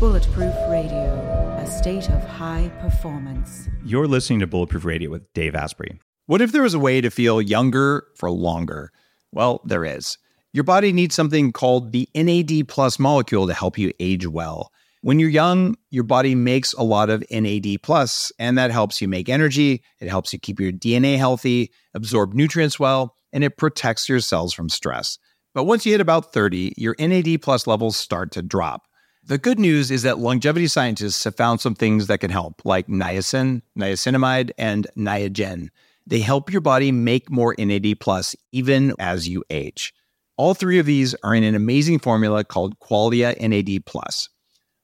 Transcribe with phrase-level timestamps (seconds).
[0.00, 3.68] Bulletproof Radio, a state of high performance.
[3.84, 6.00] You're listening to Bulletproof Radio with Dave Asprey.
[6.26, 8.90] What if there was a way to feel younger for longer?
[9.30, 10.18] Well, there is.
[10.52, 14.72] Your body needs something called the NAD plus molecule to help you age well.
[15.02, 19.06] When you're young, your body makes a lot of NAD plus, and that helps you
[19.06, 19.84] make energy.
[20.00, 24.52] It helps you keep your DNA healthy, absorb nutrients well, and it protects your cells
[24.52, 25.18] from stress.
[25.54, 28.86] But once you hit about 30, your NAD plus levels start to drop.
[29.24, 32.88] The good news is that longevity scientists have found some things that can help, like
[32.88, 35.68] niacin, niacinamide, and niagen.
[36.06, 39.94] They help your body make more NAD plus even as you age.
[40.36, 44.28] All three of these are in an amazing formula called Qualia NAD plus.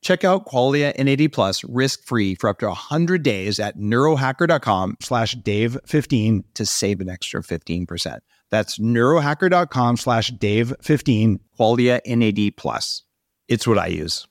[0.01, 6.45] Check out Qualia NAD plus risk-free for up to 100 days at neurohacker.com slash dave15
[6.55, 8.19] to save an extra 15%.
[8.51, 13.03] That's neurohacker.com slash dave15, Qualia NAD plus.
[13.49, 14.27] It's what I use.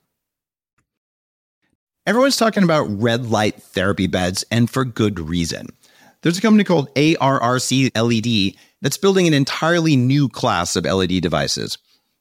[2.06, 5.68] Everyone's talking about red light therapy beds, and for good reason.
[6.22, 11.78] There's a company called ARRC LED that's building an entirely new class of LED devices.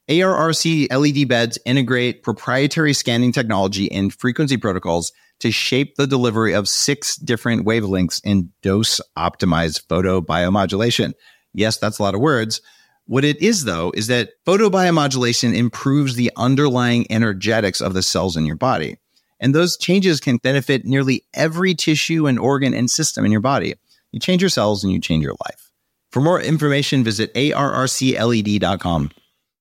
[0.09, 6.69] ARRC LED beds integrate proprietary scanning technology and frequency protocols to shape the delivery of
[6.69, 11.13] six different wavelengths in dose optimized photobiomodulation.
[11.53, 12.61] Yes, that's a lot of words.
[13.05, 18.45] What it is, though, is that photobiomodulation improves the underlying energetics of the cells in
[18.45, 18.97] your body.
[19.39, 23.75] And those changes can benefit nearly every tissue and organ and system in your body.
[24.11, 25.71] You change your cells and you change your life.
[26.11, 29.11] For more information, visit arrcled.com.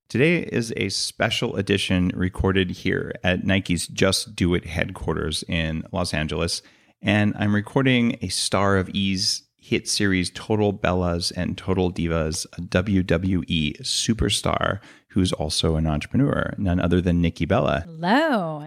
[0.08, 6.14] Today is a special edition recorded here at Nike's Just Do It headquarters in Los
[6.14, 6.62] Angeles.
[7.02, 12.62] And I'm recording a Star of E!'s hit series Total Bellas and Total Divas, a
[12.62, 17.82] WWE superstar who's also an entrepreneur, none other than Nikki Bella.
[17.84, 18.64] Hello.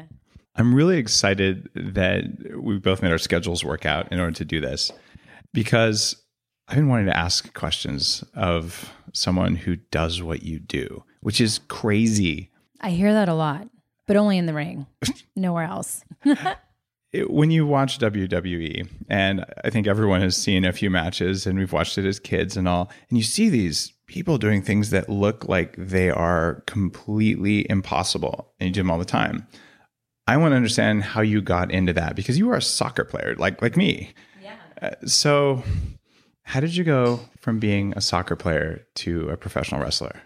[0.58, 2.26] I'm really excited that
[2.62, 4.92] we both made our schedules work out in order to do this
[5.54, 6.22] because
[6.68, 11.60] I've been wanting to ask questions of someone who does what you do, which is
[11.68, 12.50] crazy.
[12.82, 13.68] I hear that a lot,
[14.08, 14.88] but only in the ring,
[15.36, 16.04] nowhere else.
[17.12, 21.58] it, when you watch WWE, and I think everyone has seen a few matches and
[21.58, 25.10] we've watched it as kids and all, and you see these people doing things that
[25.10, 29.48] look like they are completely impossible, and you do them all the time.
[30.28, 33.36] I want to understand how you got into that because you are a soccer player,
[33.38, 34.14] like like me.
[34.42, 34.56] Yeah.
[34.80, 35.64] Uh, so,
[36.44, 40.22] how did you go from being a soccer player to a professional wrestler?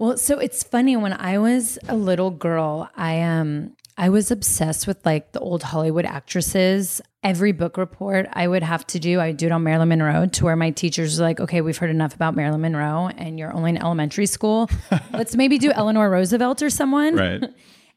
[0.00, 4.86] Well, so it's funny when I was a little girl, I um I was obsessed
[4.86, 7.02] with like the old Hollywood actresses.
[7.22, 10.24] Every book report I would have to do, I would do it on Marilyn Monroe
[10.24, 13.52] to where my teachers were like, okay, we've heard enough about Marilyn Monroe and you're
[13.52, 14.70] only in elementary school.
[15.12, 17.14] Let's maybe do Eleanor Roosevelt or someone.
[17.16, 17.44] Right.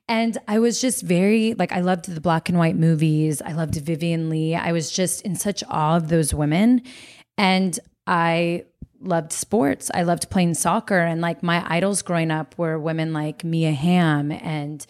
[0.09, 3.42] And I was just very like I loved the black and white movies.
[3.42, 4.53] I loved Vivien Leigh.
[4.53, 6.81] I was just in such awe of those women.
[7.38, 8.66] And I
[9.03, 9.91] loved sports.
[9.94, 14.31] I loved playing soccer and like my idols growing up were women like Mia Hamm
[14.31, 14.86] and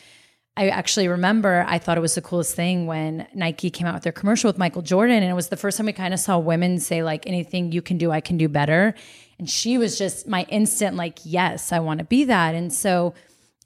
[0.55, 4.03] I actually remember I thought it was the coolest thing when Nike came out with
[4.03, 6.37] their commercial with Michael Jordan and it was the first time we kind of saw
[6.37, 8.93] women say like anything you can do I can do better
[9.39, 13.15] and she was just my instant like yes I want to be that and so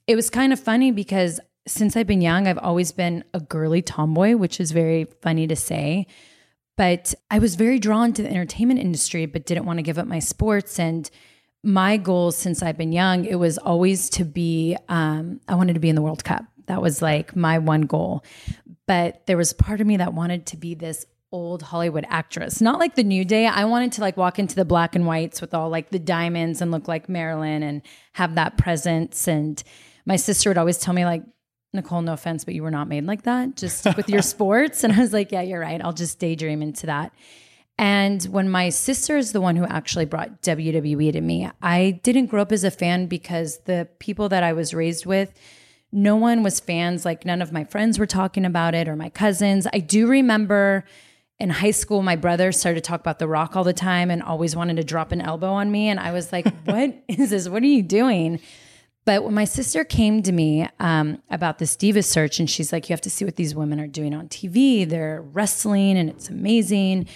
[0.07, 3.81] it was kind of funny because since I've been young, I've always been a girly
[3.81, 6.07] tomboy, which is very funny to say.
[6.77, 10.07] But I was very drawn to the entertainment industry, but didn't want to give up
[10.07, 10.79] my sports.
[10.79, 11.09] And
[11.63, 15.79] my goal since I've been young, it was always to be, um, I wanted to
[15.79, 16.45] be in the World Cup.
[16.67, 18.23] That was like my one goal.
[18.85, 22.79] But there was part of me that wanted to be this old Hollywood actress, not
[22.79, 23.47] like the new day.
[23.47, 26.61] I wanted to like walk into the black and whites with all like the diamonds
[26.61, 27.81] and look like Marilyn and
[28.13, 29.27] have that presence.
[29.27, 29.61] And
[30.05, 31.23] my sister would always tell me, like,
[31.77, 33.55] Nicole, no offense, but you were not made like that.
[33.55, 34.83] Just stick with your sports.
[34.83, 35.81] And I was like, yeah, you're right.
[35.81, 37.13] I'll just daydream into that.
[37.79, 42.25] And when my sister is the one who actually brought WWE to me, I didn't
[42.25, 45.33] grow up as a fan because the people that I was raised with,
[45.91, 47.05] no one was fans.
[47.05, 49.67] Like none of my friends were talking about it or my cousins.
[49.71, 50.85] I do remember
[51.39, 54.23] in high school, my brother started to talk about The Rock all the time and
[54.23, 55.87] always wanted to drop an elbow on me.
[55.87, 57.47] And I was like, what is this?
[57.47, 58.39] What are you doing?
[59.07, 62.89] But when my sister came to me um, about this diva search, and she's like,
[62.89, 64.83] "You have to see what these women are doing on TV.
[64.83, 67.07] They're wrestling, and it's amazing."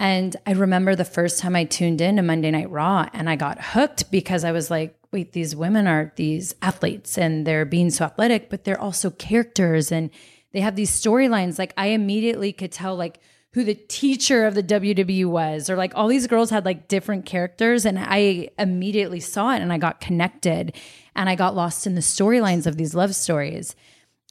[0.00, 3.36] And I remember the first time I tuned in to Monday Night Raw, and I
[3.36, 7.90] got hooked because I was like, "Wait, these women are these athletes, and they're being
[7.90, 10.10] so athletic, but they're also characters, and
[10.50, 13.20] they have these storylines." Like I immediately could tell, like
[13.52, 17.26] who the teacher of the WWE was, or like all these girls had like different
[17.26, 17.84] characters.
[17.84, 20.74] And I immediately saw it and I got connected
[21.14, 23.74] and I got lost in the storylines of these love stories.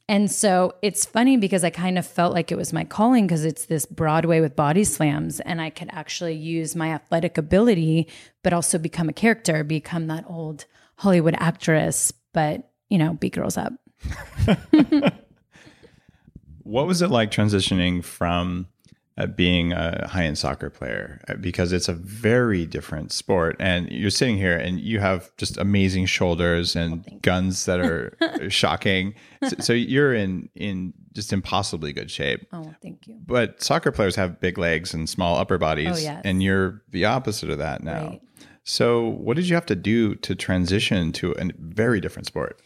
[0.10, 3.46] And so it's funny because I kind of felt like it was my calling because
[3.46, 8.10] it's this Broadway with body slams, and I could actually use my athletic ability,
[8.44, 10.66] but also become a character, become that old
[10.98, 13.74] Hollywood actress, but, you know, beat girls up.
[16.64, 18.68] what was it like transitioning from
[19.18, 23.56] uh, being a high end soccer player uh, because it's a very different sport.
[23.60, 28.18] And you're sitting here and you have just amazing shoulders and oh, guns that are
[28.50, 29.14] shocking.
[29.48, 32.48] So, so, you're in in just impossibly good shape.
[32.54, 33.18] Oh, thank you.
[33.26, 36.22] But soccer players have big legs and small upper bodies, oh, yes.
[36.24, 38.08] and you're the opposite of that now.
[38.08, 38.22] Right.
[38.64, 42.62] So, what did you have to do to transition to a very different sport?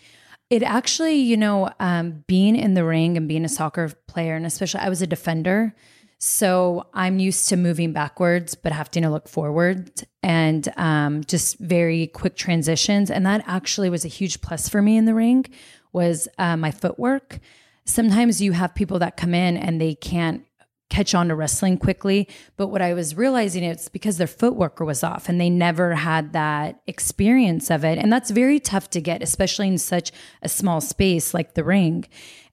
[0.50, 4.46] It actually, you know, um, being in the ring and being a soccer player, and
[4.46, 5.74] especially I was a defender.
[6.18, 9.92] So I'm used to moving backwards, but having to look forward
[10.24, 13.12] and um, just very quick transitions.
[13.12, 15.46] And that actually was a huge plus for me in the ring
[15.92, 17.40] was uh, my footwork.
[17.86, 20.46] Sometimes you have people that come in and they can't
[20.90, 22.28] catch on to wrestling quickly.
[22.58, 26.34] But what I was realizing it's because their footwork was off and they never had
[26.34, 27.98] that experience of it.
[27.98, 32.06] And that's very tough to get, especially in such a small space like the ring.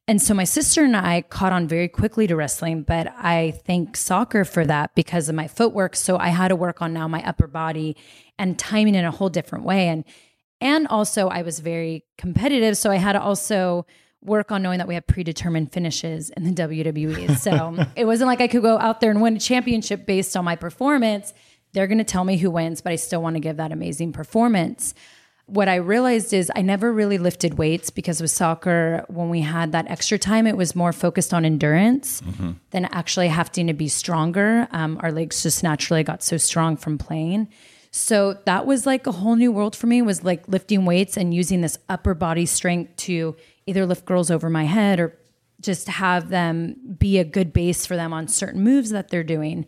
[0.08, 3.96] And so my sister and I caught on very quickly to wrestling, but I thank
[3.96, 5.94] soccer for that because of my footwork.
[5.94, 7.96] So I had to work on now my upper body
[8.38, 9.88] and timing in a whole different way.
[9.88, 10.04] And
[10.60, 12.76] and also I was very competitive.
[12.76, 13.84] So I had to also
[14.22, 17.36] work on knowing that we have predetermined finishes in the WWE.
[17.36, 20.44] So it wasn't like I could go out there and win a championship based on
[20.44, 21.34] my performance.
[21.72, 24.12] They're going to tell me who wins, but I still want to give that amazing
[24.12, 24.94] performance
[25.46, 29.72] what I realized is I never really lifted weights because with soccer, when we had
[29.72, 32.52] that extra time, it was more focused on endurance mm-hmm.
[32.70, 34.68] than actually having to be stronger.
[34.70, 37.48] Um, our legs just naturally got so strong from playing.
[37.90, 41.34] So that was like a whole new world for me was like lifting weights and
[41.34, 43.36] using this upper body strength to
[43.66, 45.18] either lift girls over my head or
[45.60, 49.66] just have them be a good base for them on certain moves that they're doing.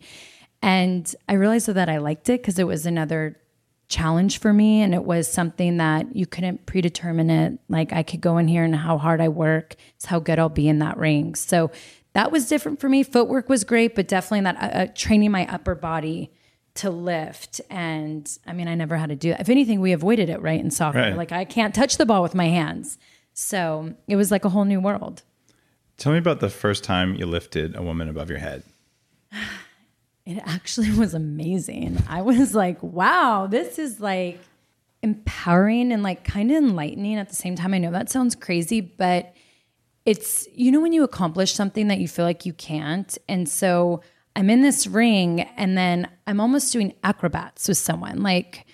[0.61, 3.39] And I realized that I liked it because it was another
[3.87, 7.59] challenge for me and it was something that you couldn't predetermine it.
[7.69, 10.49] Like i could go in here and how hard i work it's how good i'll
[10.49, 11.35] be in that ring.
[11.35, 11.71] So
[12.13, 13.03] that was different for me.
[13.03, 16.31] Footwork was great but definitely that uh, uh, training my upper body
[16.75, 17.61] to lift.
[17.69, 20.59] And i mean i never had to do that if anything we avoided it right
[20.59, 21.17] in soccer right.
[21.17, 22.97] like i can't touch the ball with my hands.
[23.33, 25.21] So it was like a whole new world.
[25.97, 28.63] Tell me about the first time you lifted a woman above your head
[30.25, 31.97] it actually was amazing.
[32.09, 34.39] I was like, wow, this is like
[35.01, 37.73] empowering and like kind of enlightening at the same time.
[37.73, 39.33] I know that sounds crazy, but
[40.05, 43.17] it's, you know, when you accomplish something that you feel like you can't.
[43.29, 44.01] And so
[44.35, 48.23] I'm in this ring and then I'm almost doing acrobats with someone.
[48.23, 48.65] Like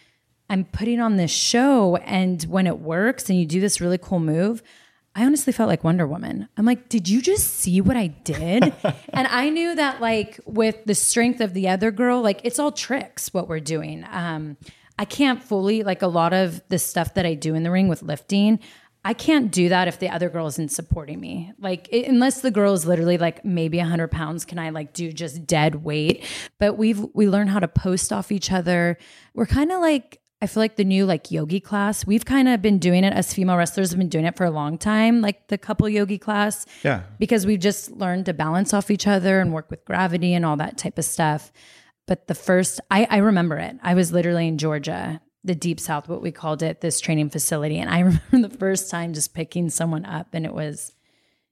[0.50, 4.20] I'm putting on this show, and when it works and you do this really cool
[4.20, 4.62] move,
[5.14, 6.48] I honestly felt like Wonder Woman.
[6.56, 8.74] I'm like, did you just see what I did?
[9.14, 12.72] and I knew that, like, with the strength of the other girl, like, it's all
[12.72, 14.06] tricks what we're doing.
[14.10, 14.56] Um,
[14.98, 17.90] I can't fully, like, a lot of the stuff that I do in the ring
[17.90, 18.60] with lifting,
[19.04, 21.54] I can't do that if the other girl isn't supporting me.
[21.58, 25.12] Like, it, unless the girl is literally like maybe 100 pounds, can I like do
[25.12, 26.24] just dead weight?
[26.60, 29.00] But we've, we learn how to post off each other.
[29.34, 32.62] We're kind of like, I feel like the new like yogi class, we've kind of
[32.62, 35.48] been doing it as female wrestlers have been doing it for a long time, like
[35.50, 36.66] the couple yogi class.
[36.84, 37.04] Yeah.
[37.20, 40.58] Because we've just learned to balance off each other and work with gravity and all
[40.58, 41.52] that type of stuff.
[42.08, 43.78] But the first, I, I remember it.
[43.84, 47.78] I was literally in Georgia, the deep south, what we called it, this training facility.
[47.78, 48.00] And I
[48.32, 50.92] remember the first time just picking someone up and it was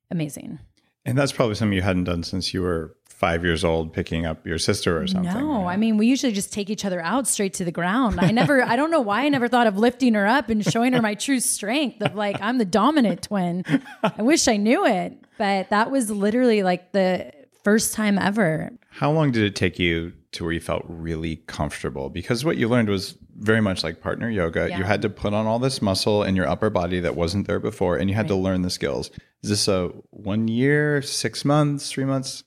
[0.10, 0.60] amazing.
[1.06, 4.48] And that's probably something you hadn't done since you were five years old picking up
[4.48, 5.34] your sister or something.
[5.34, 5.74] No, right?
[5.74, 8.18] I mean, we usually just take each other out straight to the ground.
[8.18, 10.94] I never, I don't know why I never thought of lifting her up and showing
[10.94, 13.66] her my true strength of like, I'm the dominant twin.
[14.02, 17.34] I wish I knew it, but that was literally like the
[17.66, 18.72] first time ever.
[18.90, 22.10] How long did it take you to where you felt really comfortable?
[22.10, 24.70] Because what you learned was very much like partner yoga.
[24.70, 24.78] Yeah.
[24.78, 27.60] You had to put on all this muscle in your upper body that wasn't there
[27.60, 28.30] before, and you had right.
[28.30, 29.12] to learn the skills.
[29.44, 32.46] Is this a one year, six months, three months?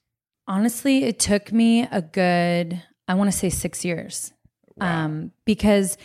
[0.52, 4.34] Honestly, it took me a good, I want to say six years.
[4.76, 5.04] Wow.
[5.06, 5.96] Um, because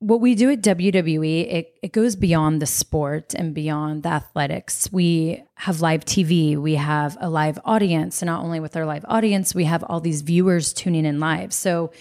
[0.00, 4.90] what we do at WWE, it, it goes beyond the sport and beyond the athletics.
[4.90, 8.20] We have live TV, we have a live audience.
[8.20, 11.52] And not only with our live audience, we have all these viewers tuning in live.
[11.52, 11.92] So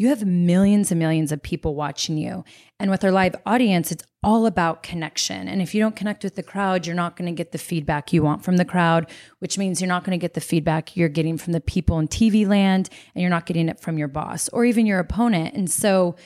[0.00, 2.42] you have millions and millions of people watching you.
[2.78, 5.46] And with our live audience, it's all about connection.
[5.46, 8.10] And if you don't connect with the crowd, you're not going to get the feedback
[8.10, 11.10] you want from the crowd, which means you're not going to get the feedback you're
[11.10, 14.48] getting from the people in TV land, and you're not getting it from your boss
[14.54, 15.54] or even your opponent.
[15.54, 16.16] And so,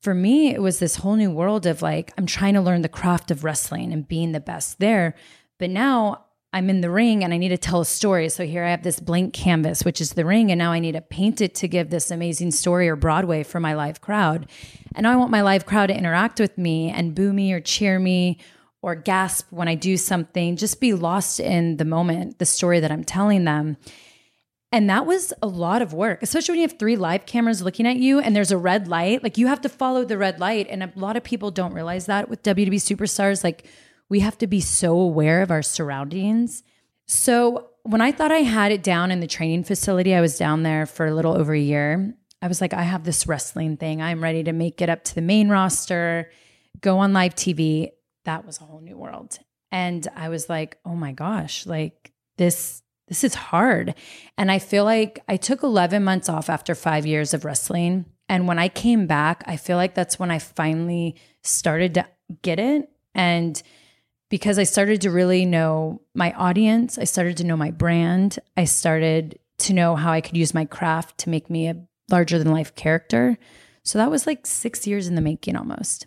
[0.00, 2.88] for me, it was this whole new world of like, I'm trying to learn the
[2.88, 5.16] craft of wrestling and being the best there.
[5.58, 8.28] But now I'm in the ring and I need to tell a story.
[8.30, 10.92] So here I have this blank canvas, which is the ring, and now I need
[10.92, 14.48] to paint it to give this amazing story or Broadway for my live crowd.
[14.94, 17.98] And I want my live crowd to interact with me and boo me or cheer
[17.98, 18.38] me
[18.80, 22.92] or gasp when I do something, just be lost in the moment, the story that
[22.92, 23.76] I'm telling them.
[24.70, 27.86] And that was a lot of work, especially when you have three live cameras looking
[27.86, 29.22] at you and there's a red light.
[29.22, 30.66] Like you have to follow the red light.
[30.68, 33.42] And a lot of people don't realize that with WWE superstars.
[33.42, 33.66] Like
[34.08, 36.62] we have to be so aware of our surroundings.
[37.06, 40.62] So when I thought I had it down in the training facility, I was down
[40.62, 42.14] there for a little over a year.
[42.40, 44.00] I was like, I have this wrestling thing.
[44.00, 46.30] I'm ready to make it up to the main roster,
[46.80, 47.90] go on live TV.
[48.24, 49.38] That was a whole new world.
[49.72, 53.94] And I was like, oh my gosh, like this this is hard.
[54.36, 58.04] And I feel like I took 11 months off after five years of wrestling.
[58.28, 62.06] And when I came back, I feel like that's when I finally started to
[62.42, 62.90] get it.
[63.14, 63.62] And
[64.28, 68.64] because I started to really know my audience, I started to know my brand, I
[68.64, 71.76] started to know how I could use my craft to make me a
[72.10, 73.38] larger than life character.
[73.82, 76.06] So that was like six years in the making almost.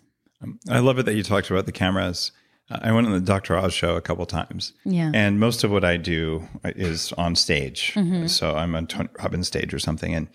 [0.68, 2.32] I love it that you talked about the cameras
[2.80, 3.56] I went on the Dr.
[3.56, 4.72] Oz show a couple times.
[4.84, 5.10] Yeah.
[5.12, 7.92] And most of what I do is on stage.
[7.94, 8.26] Mm-hmm.
[8.28, 10.14] So I'm on Tony Robbins stage or something.
[10.14, 10.28] And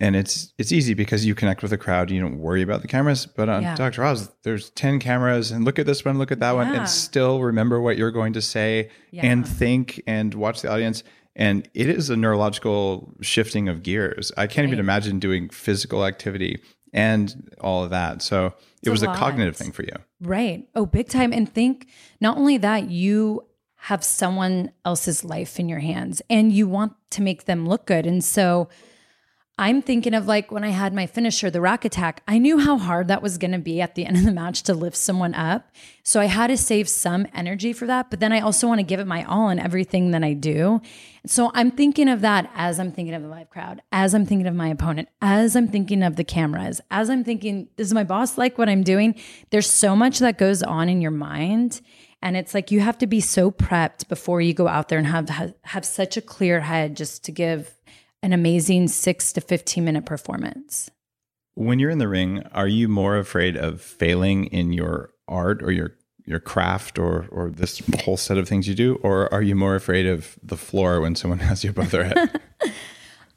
[0.00, 2.10] and it's it's easy because you connect with the crowd.
[2.10, 3.26] You don't worry about the cameras.
[3.26, 3.76] But on yeah.
[3.76, 4.02] Dr.
[4.02, 6.56] Oz, there's 10 cameras and look at this one, look at that yeah.
[6.56, 9.26] one, and still remember what you're going to say yeah.
[9.26, 11.04] and think and watch the audience.
[11.36, 14.32] And it is a neurological shifting of gears.
[14.36, 14.68] I can't right.
[14.68, 16.60] even imagine doing physical activity
[16.92, 18.22] and all of that.
[18.22, 19.94] So it's it was a, a cognitive thing for you.
[20.20, 20.66] Right.
[20.74, 21.32] Oh, big time.
[21.32, 21.88] And think
[22.20, 23.44] not only that, you
[23.84, 28.06] have someone else's life in your hands and you want to make them look good.
[28.06, 28.68] And so
[29.60, 32.78] I'm thinking of like when I had my finisher, the rack attack, I knew how
[32.78, 35.34] hard that was going to be at the end of the match to lift someone
[35.34, 35.70] up.
[36.02, 38.08] So I had to save some energy for that.
[38.08, 40.80] But then I also want to give it my all in everything that I do.
[41.26, 44.46] So I'm thinking of that as I'm thinking of the live crowd, as I'm thinking
[44.46, 48.38] of my opponent, as I'm thinking of the cameras, as I'm thinking, does my boss
[48.38, 49.14] like what I'm doing?
[49.50, 51.82] There's so much that goes on in your mind.
[52.22, 55.06] And it's like you have to be so prepped before you go out there and
[55.06, 57.74] have have such a clear head just to give
[58.22, 60.90] an amazing six to 15 minute performance.
[61.54, 65.72] When you're in the ring, are you more afraid of failing in your art or
[65.72, 65.96] your
[66.26, 69.74] your craft or or this whole set of things you do, or are you more
[69.74, 72.40] afraid of the floor when someone has you above their head?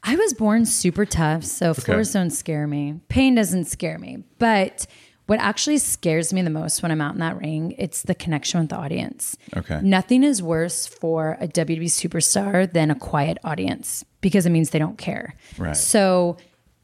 [0.06, 1.80] I was born super tough, so okay.
[1.80, 3.00] floors don't scare me.
[3.08, 4.86] Pain doesn't scare me, but
[5.26, 8.60] what actually scares me the most when I'm out in that ring, it's the connection
[8.60, 9.36] with the audience.
[9.56, 9.80] Okay.
[9.82, 14.78] Nothing is worse for a WWE superstar than a quiet audience because it means they
[14.78, 15.34] don't care.
[15.56, 15.76] Right.
[15.76, 16.36] So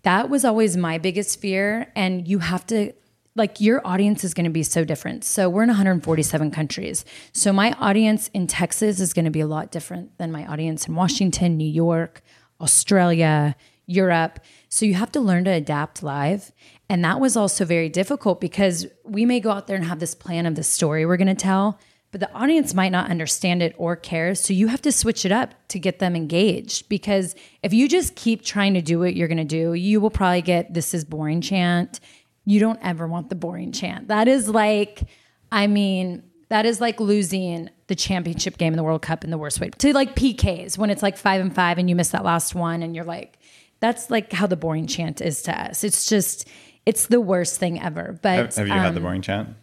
[0.02, 1.92] that was always my biggest fear.
[1.94, 2.94] And you have to,
[3.34, 5.24] like, your audience is going to be so different.
[5.24, 7.04] So we're in 147 countries.
[7.32, 10.88] So my audience in Texas is going to be a lot different than my audience
[10.88, 12.22] in Washington, New York,
[12.58, 13.54] Australia,
[13.86, 14.40] Europe.
[14.70, 16.52] So you have to learn to adapt live.
[16.90, 20.16] And that was also very difficult because we may go out there and have this
[20.16, 21.78] plan of the story we're going to tell,
[22.10, 24.34] but the audience might not understand it or care.
[24.34, 28.16] So you have to switch it up to get them engaged because if you just
[28.16, 31.04] keep trying to do what you're going to do, you will probably get this is
[31.04, 32.00] boring chant.
[32.44, 34.08] You don't ever want the boring chant.
[34.08, 35.04] That is like,
[35.52, 39.38] I mean, that is like losing the championship game in the World Cup in the
[39.38, 42.24] worst way to like PKs when it's like five and five and you miss that
[42.24, 43.38] last one and you're like,
[43.78, 45.84] that's like how the boring chant is to us.
[45.84, 46.48] It's just,
[46.86, 48.18] it's the worst thing ever.
[48.22, 49.56] But have, have you um, had the um, boring chant?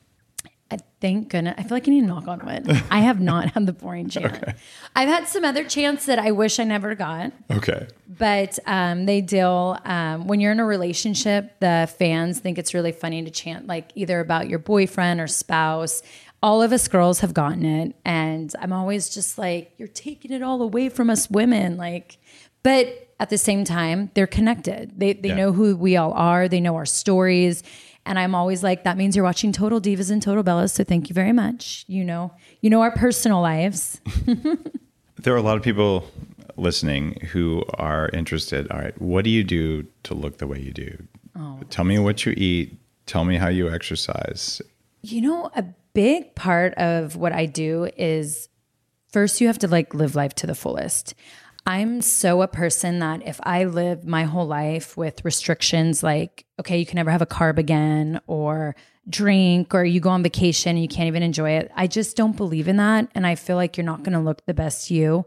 [0.69, 1.55] I thank goodness.
[1.57, 2.69] I feel like I need to knock on wood.
[2.91, 4.35] I have not had the boring chant.
[4.35, 4.53] Okay.
[4.95, 7.31] I've had some other chants that I wish I never got.
[7.49, 7.87] Okay.
[8.07, 12.91] But um, they deal um, when you're in a relationship, the fans think it's really
[12.91, 16.01] funny to chant like either about your boyfriend or spouse.
[16.43, 20.43] All of us girls have gotten it, and I'm always just like, "You're taking it
[20.43, 22.17] all away from us women." Like,
[22.61, 24.93] but at the same time, they're connected.
[24.97, 25.35] They they yeah.
[25.35, 26.47] know who we all are.
[26.47, 27.63] They know our stories.
[28.05, 30.71] And I'm always like, that means you're watching Total Divas and Total Bellas.
[30.71, 31.83] So thank you very much.
[31.87, 32.31] You know,
[32.61, 33.99] you know our personal lives.
[35.17, 36.09] there are a lot of people
[36.55, 38.71] listening who are interested.
[38.71, 40.97] All right, what do you do to look the way you do?
[41.37, 41.59] Oh.
[41.69, 42.77] Tell me what you eat.
[43.07, 44.61] Tell me how you exercise.
[45.01, 48.49] You know, a big part of what I do is
[49.09, 51.13] first you have to like live life to the fullest.
[51.67, 56.77] I'm so a person that if I live my whole life with restrictions like, okay,
[56.79, 58.73] you can never have a carb again or
[59.09, 62.37] drink or you go on vacation and you can't even enjoy it, I just don't
[62.37, 63.11] believe in that.
[63.13, 65.25] And I feel like you're not going to look the best you.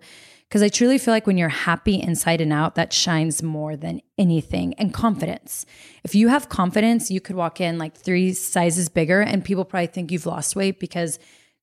[0.48, 4.00] Because I truly feel like when you're happy inside and out, that shines more than
[4.16, 4.72] anything.
[4.74, 5.66] And confidence.
[6.04, 9.88] If you have confidence, you could walk in like three sizes bigger and people probably
[9.88, 11.18] think you've lost weight because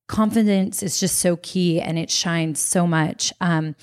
[0.06, 3.32] confidence is just so key and it shines so much.
[3.40, 3.74] Um,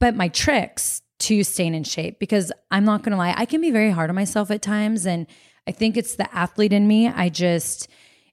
[0.00, 3.60] but my tricks to staying in shape, because I'm not going to lie, I can
[3.60, 5.06] be very hard on myself at times.
[5.06, 5.26] And
[5.66, 7.08] I think it's the athlete in me.
[7.08, 7.88] I just,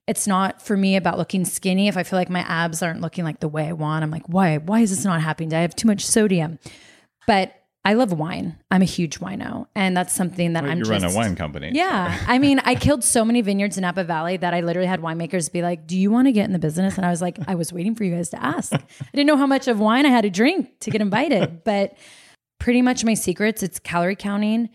[0.06, 1.88] it's not for me about looking skinny.
[1.88, 4.28] If I feel like my abs aren't looking like the way I want, I'm like,
[4.28, 4.58] why?
[4.58, 5.48] Why is this not happening?
[5.48, 6.58] Do I have too much sodium?
[7.26, 7.54] But
[7.86, 8.58] I love wine.
[8.70, 11.02] I'm a huge wino, and that's something that Well, I'm you just.
[11.04, 11.70] run a wine company.
[11.72, 15.00] Yeah, I mean, I killed so many vineyards in Napa Valley that I literally had
[15.00, 17.38] winemakers be like, "Do you want to get in the business?" And I was like,
[17.46, 18.72] "I was waiting for you guys to ask.
[18.74, 18.80] I
[19.14, 21.96] didn't know how much of wine I had to drink to get invited." But
[22.58, 24.68] pretty much my secrets: it's calorie counting,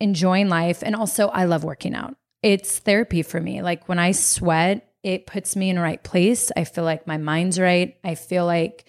[0.00, 2.16] enjoying life, and also I love working out.
[2.42, 3.60] It's therapy for me.
[3.60, 6.50] Like when I sweat, it puts me in the right place.
[6.56, 7.96] I feel like my mind's right.
[8.02, 8.86] I feel like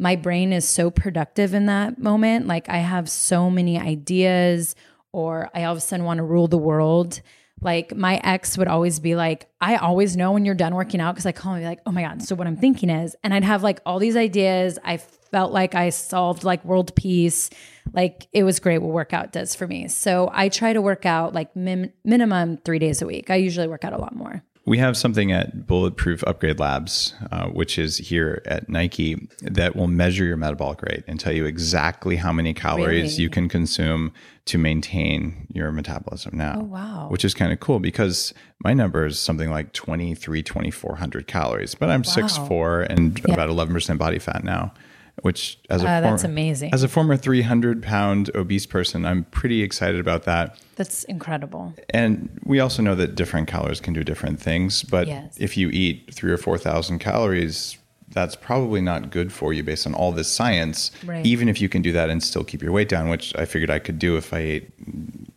[0.00, 2.46] my brain is so productive in that moment.
[2.46, 4.74] Like I have so many ideas,
[5.12, 7.20] or I all of a sudden want to rule the world.
[7.60, 11.14] Like my ex would always be like, I always know when you're done working out
[11.14, 12.22] because I call and be like, oh my God.
[12.22, 14.78] So what I'm thinking is, and I'd have like all these ideas.
[14.82, 17.50] I felt like I solved like world peace.
[17.92, 19.88] Like it was great what workout does for me.
[19.88, 23.28] So I try to work out like min- minimum three days a week.
[23.28, 24.42] I usually work out a lot more.
[24.66, 29.86] We have something at Bulletproof Upgrade Labs, uh, which is here at Nike, that will
[29.86, 33.22] measure your metabolic rate and tell you exactly how many calories Really?
[33.22, 34.12] you can consume
[34.44, 36.58] to maintain your metabolism now.
[36.60, 37.06] Oh, wow.
[37.08, 41.88] Which is kind of cool because my number is something like 23, 2400 calories, but
[41.88, 44.74] I'm 6'4 and about 11% body fat now,
[45.22, 46.72] which as a Uh, that's former- amazing.
[46.72, 50.56] As a former 300 pound obese person, I'm pretty excited about that.
[50.76, 51.74] That's incredible.
[51.90, 54.82] And we also know that different calories can do different things.
[54.82, 55.34] But Yes.
[55.38, 57.76] if you eat three or 4,000 calories,
[58.12, 61.24] that's probably not good for you based on all this science, Right.
[61.24, 63.70] even if you can do that and still keep your weight down, which I figured
[63.70, 64.70] I could do if I ate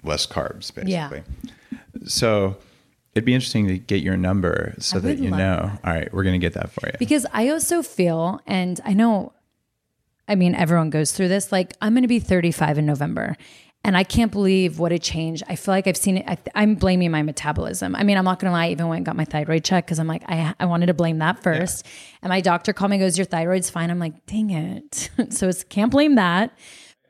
[0.03, 0.89] less carbs, basically.
[0.91, 1.19] Yeah.
[2.05, 2.57] So
[3.13, 5.71] it'd be interesting to get your number so that you know.
[5.83, 6.93] All right, we're going to get that for you.
[6.97, 9.33] Because I also feel, and I know,
[10.27, 11.51] I mean, everyone goes through this.
[11.51, 13.35] Like, I'm going to be 35 in November.
[13.85, 15.43] And I can't believe what a change.
[15.49, 16.25] I feel like I've seen it.
[16.25, 17.95] I, I'm blaming my metabolism.
[17.95, 19.85] I mean, I'm not going to lie, I even went and got my thyroid check
[19.85, 21.85] because I'm like, I, I wanted to blame that first.
[22.21, 23.91] And my doctor called me and goes, Your thyroid's fine.
[23.91, 25.09] I'm like, dang it.
[25.31, 26.57] so it's can't blame that.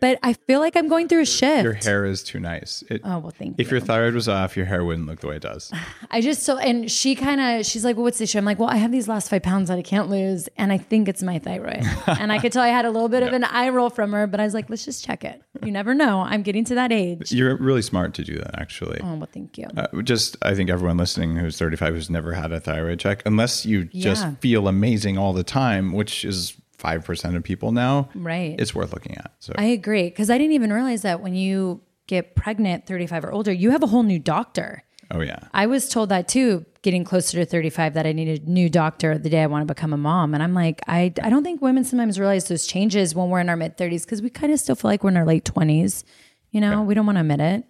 [0.03, 1.63] But I feel like I'm going through a shift.
[1.63, 2.83] your hair is too nice.
[2.89, 3.65] It, Oh, well, thank if you.
[3.67, 5.71] If your thyroid was off, your hair wouldn't look the way it does.
[6.11, 8.37] I just so and she kind of she's like, well, what's the issue?
[8.37, 10.77] I'm like, well, I have these last five pounds that I can't lose, and I
[10.77, 11.85] think it's my thyroid.
[12.07, 14.27] and I could tell I had a little bit of an eye roll from her,
[14.27, 15.41] but I was like, let's just check it.
[15.63, 16.19] You never know.
[16.19, 17.31] I'm getting to that age.
[17.31, 18.99] You're really smart to do that, actually.
[19.01, 19.67] Oh well, thank you.
[19.77, 23.65] Uh, just, I think everyone listening who's 35 who's never had a thyroid check, unless
[23.65, 28.55] you just feel amazing all the time, which is 5% of people now, Right.
[28.59, 29.31] it's worth looking at.
[29.39, 33.31] So, I agree because I didn't even realize that when you get pregnant, 35 or
[33.31, 34.83] older, you have a whole new doctor.
[35.11, 35.39] oh, yeah.
[35.53, 39.17] I was told that too, getting closer to 35, that I needed a new doctor
[39.17, 40.33] the day I want to become a mom.
[40.33, 43.47] And I'm like, I, I don't think women sometimes realize those changes when we're in
[43.49, 46.03] our mid 30s because we kind of still feel like we're in our late 20s.
[46.51, 47.63] You know, we don't want to admit it.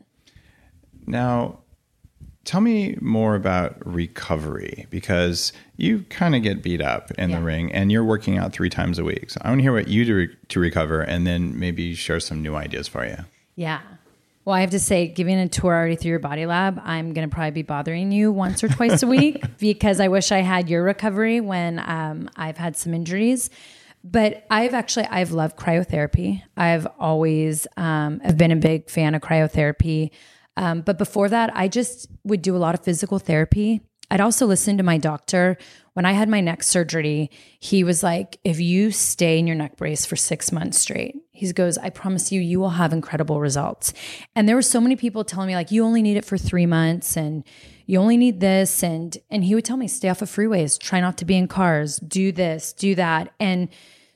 [1.05, 1.59] Now,
[2.45, 7.71] tell me more about recovery because you kind of get beat up in the ring
[7.71, 9.29] and you're working out three times a week.
[9.29, 12.19] So, I want to hear what you do re- to recover and then maybe share
[12.19, 13.17] some new ideas for you.
[13.55, 13.81] Yeah.
[14.45, 17.29] Well, I have to say, giving a tour already through your body lab, I'm going
[17.29, 20.69] to probably be bothering you once or twice a week because I wish I had
[20.69, 23.49] your recovery when um, I've had some injuries.
[24.03, 26.43] But I've actually I've loved cryotherapy.
[26.57, 30.11] I've always um, have been a big fan of cryotherapy.
[30.57, 33.81] Um, but before that, I just would do a lot of physical therapy.
[34.11, 35.57] I'd also listen to my doctor.
[35.93, 39.77] When I had my neck surgery, he was like, if you stay in your neck
[39.77, 43.93] brace for six months straight, he goes, I promise you, you will have incredible results.
[44.35, 46.65] And there were so many people telling me, like, you only need it for three
[46.65, 47.43] months and
[47.85, 48.83] you only need this.
[48.83, 51.47] And and he would tell me, stay off of freeways, try not to be in
[51.47, 53.33] cars, do this, do that.
[53.39, 53.69] And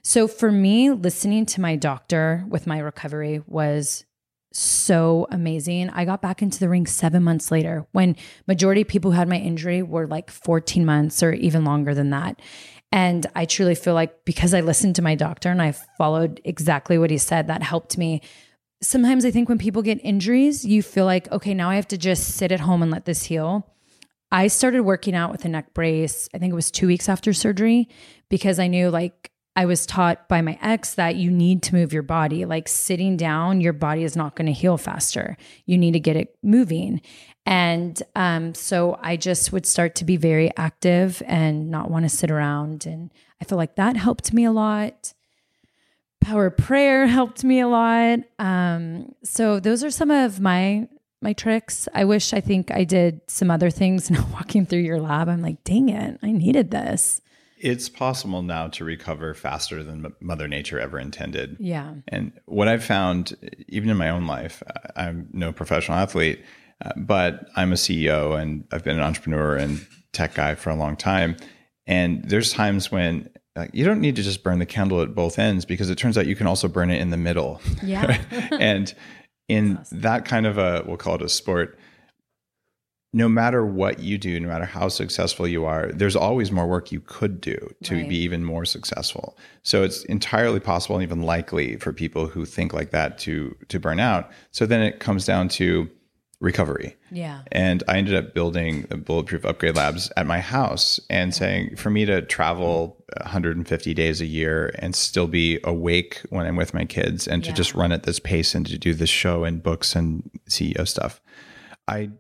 [0.04, 4.06] so for me, listening to my doctor with my recovery was
[4.58, 5.90] so amazing.
[5.92, 8.16] I got back into the ring seven months later when
[8.48, 12.10] majority of people who had my injury were like 14 months or even longer than
[12.10, 12.42] that.
[12.92, 16.98] And I truly feel like because I listened to my doctor and I followed exactly
[16.98, 18.22] what he said, that helped me.
[18.82, 21.98] Sometimes I think when people get injuries, you feel like, okay, now I have to
[21.98, 23.74] just sit at home and let this heal.
[24.32, 27.32] I started working out with a neck brace, I think it was two weeks after
[27.32, 27.88] surgery,
[28.30, 31.92] because I knew like I was taught by my ex that you need to move
[31.92, 32.46] your body.
[32.46, 35.36] Like sitting down, your body is not going to heal faster.
[35.66, 37.02] You need to get it moving.
[37.44, 42.10] And um, so I just would start to be very active and not want to
[42.10, 42.86] sit around.
[42.86, 45.16] And I feel like that helped me a lot.
[46.22, 48.20] Power prayer helped me a lot.
[48.38, 50.88] Um, so those are some of my
[51.20, 51.88] my tricks.
[51.96, 54.12] I wish I think I did some other things.
[54.12, 57.22] Now walking through your lab, I'm like, dang it, I needed this.
[57.60, 61.58] It's possible now to recover faster than Mother Nature ever intended.
[61.60, 61.96] Yeah.
[62.08, 63.36] And what I've found,
[63.68, 64.62] even in my own life,
[64.96, 66.44] I'm no professional athlete,
[66.84, 70.76] uh, but I'm a CEO and I've been an entrepreneur and tech guy for a
[70.76, 71.36] long time.
[71.88, 75.40] And there's times when like, you don't need to just burn the candle at both
[75.40, 77.60] ends because it turns out you can also burn it in the middle.
[77.82, 78.22] Yeah.
[78.52, 78.94] and
[79.48, 80.02] in awesome.
[80.02, 81.80] that kind of a, we'll call it a sport,
[83.14, 86.92] no matter what you do, no matter how successful you are, there's always more work
[86.92, 88.10] you could do to right.
[88.10, 89.38] be even more successful.
[89.64, 93.80] So it's entirely possible and even likely for people who think like that to to
[93.80, 94.30] burn out.
[94.52, 95.90] So then it comes down to
[96.40, 96.96] recovery.
[97.10, 97.42] Yeah.
[97.52, 101.90] And I ended up building the bulletproof upgrade labs at my house and saying for
[101.90, 106.86] me to travel 150 days a year and still be awake when I'm with my
[106.86, 107.52] kids and yeah.
[107.52, 110.88] to just run at this pace and to do this show and books and CEO
[110.88, 111.22] stuff.
[111.88, 112.12] I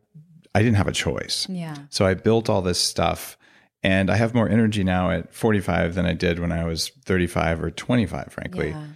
[0.57, 1.45] I didn't have a choice.
[1.47, 1.75] Yeah.
[1.91, 3.37] So I built all this stuff
[3.83, 7.63] and I have more energy now at 45 than I did when I was 35
[7.63, 8.69] or 25 frankly.
[8.69, 8.87] Yeah.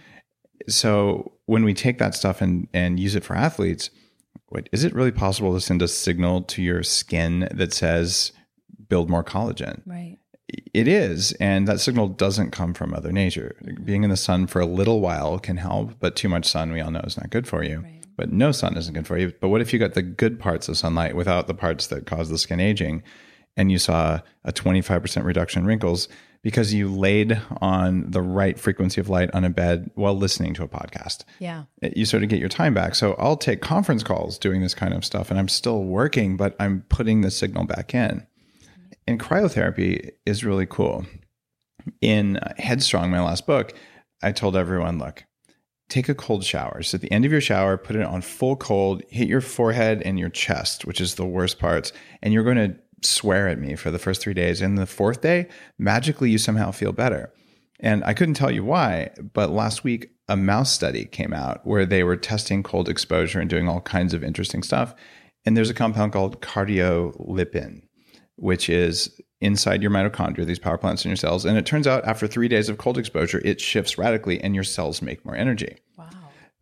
[0.68, 3.90] So when we take that stuff and and use it for athletes,
[4.50, 8.32] wait, is it really possible to send a signal to your skin that says
[8.88, 9.82] build more collagen?
[9.86, 10.18] Right.
[10.74, 11.30] It is.
[11.34, 13.54] And that signal doesn't come from Mother Nature.
[13.84, 16.80] Being in the sun for a little while can help, but too much sun, we
[16.80, 17.78] all know, is not good for you.
[17.80, 18.01] Right.
[18.16, 19.32] But no sun isn't good for you.
[19.40, 22.28] But what if you got the good parts of sunlight without the parts that cause
[22.28, 23.02] the skin aging
[23.56, 26.08] and you saw a 25% reduction in wrinkles?
[26.42, 30.64] because you laid on the right frequency of light on a bed while listening to
[30.64, 31.24] a podcast.
[31.38, 31.64] Yeah.
[31.80, 32.94] You sort of get your time back.
[32.94, 36.56] So I'll take conference calls doing this kind of stuff and I'm still working, but
[36.58, 38.26] I'm putting the signal back in.
[39.06, 41.06] And cryotherapy is really cool.
[42.00, 43.72] In Headstrong, my last book,
[44.22, 45.24] I told everyone look,
[45.92, 46.82] take a cold shower.
[46.82, 50.02] So at the end of your shower, put it on full cold, hit your forehead
[50.02, 52.76] and your chest, which is the worst parts, and you're going to
[53.06, 54.62] swear at me for the first three days.
[54.62, 57.32] And the fourth day, magically, you somehow feel better.
[57.80, 61.84] And I couldn't tell you why, but last week, a mouse study came out where
[61.84, 64.94] they were testing cold exposure and doing all kinds of interesting stuff.
[65.44, 67.82] And there's a compound called cardiolipin,
[68.36, 71.44] which is inside your mitochondria, these power plants in your cells.
[71.44, 74.64] And it turns out after three days of cold exposure, it shifts radically and your
[74.64, 75.76] cells make more energy.
[75.98, 76.08] Wow.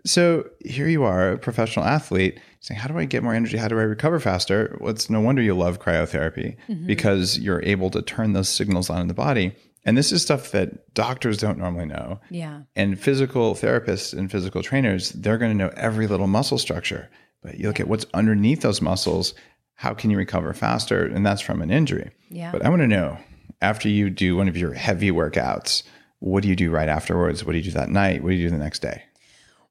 [0.06, 3.59] So here you are, a professional athlete, saying, How do I get more energy?
[3.59, 4.76] How do I recover faster?
[4.80, 6.87] Well, it's no wonder you love cryotherapy mm-hmm.
[6.87, 9.54] because you're able to turn those signals on in the body.
[9.85, 12.20] And this is stuff that doctors don't normally know.
[12.30, 12.62] Yeah.
[12.76, 17.11] And physical therapists and physical trainers, they're going to know every little muscle structure.
[17.42, 17.85] But you look yeah.
[17.85, 19.35] at what's underneath those muscles,
[19.80, 21.06] how can you recover faster?
[21.06, 22.10] And that's from an injury.
[22.28, 22.52] Yeah.
[22.52, 23.16] But I want to know
[23.62, 25.84] after you do one of your heavy workouts,
[26.18, 27.46] what do you do right afterwards?
[27.46, 28.22] What do you do that night?
[28.22, 29.04] What do you do the next day?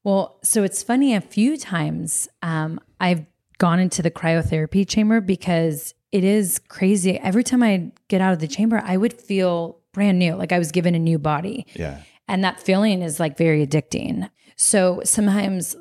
[0.02, 3.24] Well, so it's funny, a few times um, I've
[3.58, 7.16] gone into the cryotherapy chamber because it is crazy.
[7.20, 10.58] Every time I get out of the chamber, I would feel brand new, like I
[10.58, 11.68] was given a new body.
[11.74, 12.02] Yeah.
[12.26, 14.28] And that feeling is like very addicting.
[14.56, 15.76] So sometimes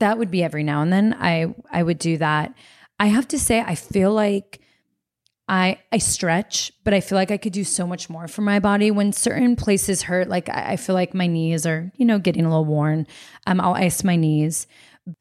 [0.00, 2.52] that would be every now and then I I would do that.
[3.00, 4.60] I have to say I feel like
[5.48, 8.60] I I stretch, but I feel like I could do so much more for my
[8.60, 8.90] body.
[8.90, 12.44] When certain places hurt, like I, I feel like my knees are, you know, getting
[12.44, 13.06] a little worn.
[13.46, 14.66] Um, I'll ice my knees.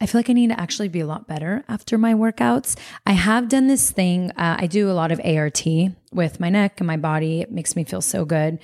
[0.01, 2.77] I feel like I need to actually be a lot better after my workouts.
[3.07, 4.31] I have done this thing.
[4.31, 5.65] Uh, I do a lot of ART
[6.11, 7.39] with my neck and my body.
[7.39, 8.59] It makes me feel so good.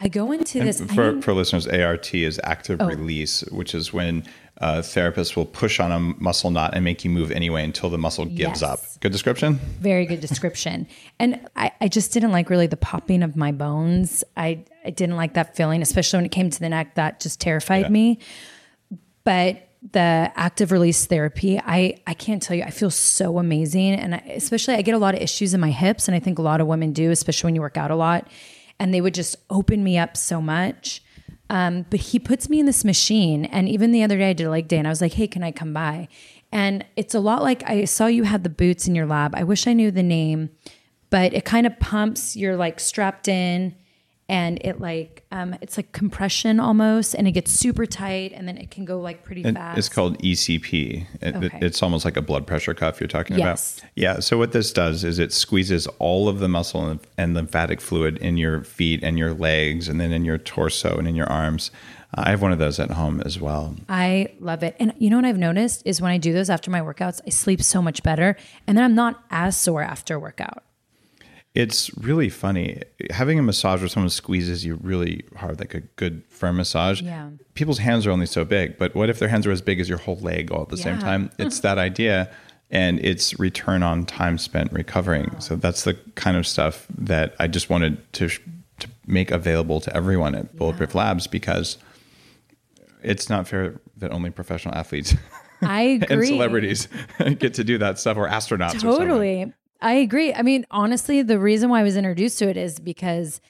[0.00, 0.80] I go into and this.
[0.80, 2.86] For, for listeners, ART is active oh.
[2.86, 4.24] release, which is when
[4.60, 7.98] uh, therapists will push on a muscle knot and make you move anyway until the
[7.98, 8.62] muscle gives yes.
[8.62, 8.80] up.
[9.00, 9.54] Good description?
[9.80, 10.86] Very good description.
[11.18, 14.22] and I, I, just didn't like really the popping of my bones.
[14.36, 16.94] I, I didn't like that feeling, especially when it came to the neck.
[16.96, 17.88] That just terrified yeah.
[17.88, 18.18] me.
[19.24, 23.94] But the active release therapy, I, I can't tell you, I feel so amazing.
[23.94, 26.06] And I, especially, I get a lot of issues in my hips.
[26.06, 28.28] And I think a lot of women do, especially when you work out a lot
[28.80, 31.04] and they would just open me up so much.
[31.50, 33.44] Um, but he puts me in this machine.
[33.44, 35.28] And even the other day, I did a leg day and I was like, hey,
[35.28, 36.08] can I come by?
[36.50, 39.34] And it's a lot like I saw you had the boots in your lab.
[39.36, 40.50] I wish I knew the name,
[41.10, 43.76] but it kind of pumps, you're like strapped in
[44.28, 48.56] and it like um, it's like compression almost, and it gets super tight, and then
[48.58, 49.78] it can go like pretty And fast.
[49.78, 51.06] It's called ECP.
[51.20, 51.58] It- Okay.
[51.62, 53.78] It's almost like a blood pressure cuff you're talking Yes.
[53.78, 53.90] about.
[53.94, 54.18] Yeah.
[54.20, 58.36] So what this does is it squeezes all of the muscle and- lymphatic fluid in
[58.36, 61.70] your feet and your legs, and then in your torso and in your arms.
[62.12, 63.76] I have one of those at home as well.
[63.88, 64.74] I love it.
[64.80, 67.30] And you know what I've noticed is when I do those after my workouts, I
[67.30, 70.64] sleep so much better, and then I'm not as sore after workout.
[71.60, 76.22] It's really funny having a massage where someone squeezes you really hard, like a good
[76.28, 77.02] firm massage.
[77.02, 77.30] Yeah.
[77.54, 79.88] People's hands are only so big, but what if their hands are as big as
[79.88, 81.30] your whole leg all at the same time?
[81.38, 82.30] It's that idea,
[82.70, 85.38] and it's return on time spent recovering.
[85.40, 88.28] So that's the kind of stuff that I just wanted to
[88.78, 91.76] to make available to everyone at Bulletproof Labs because
[93.02, 95.14] it's not fair that only professional athletes
[95.62, 96.28] I and agree.
[96.28, 96.88] celebrities
[97.38, 98.76] get to do that stuff or astronauts.
[98.76, 98.96] or.
[98.98, 99.52] Totally.
[99.82, 100.32] I agree.
[100.34, 103.40] I mean, honestly, the reason why I was introduced to it is because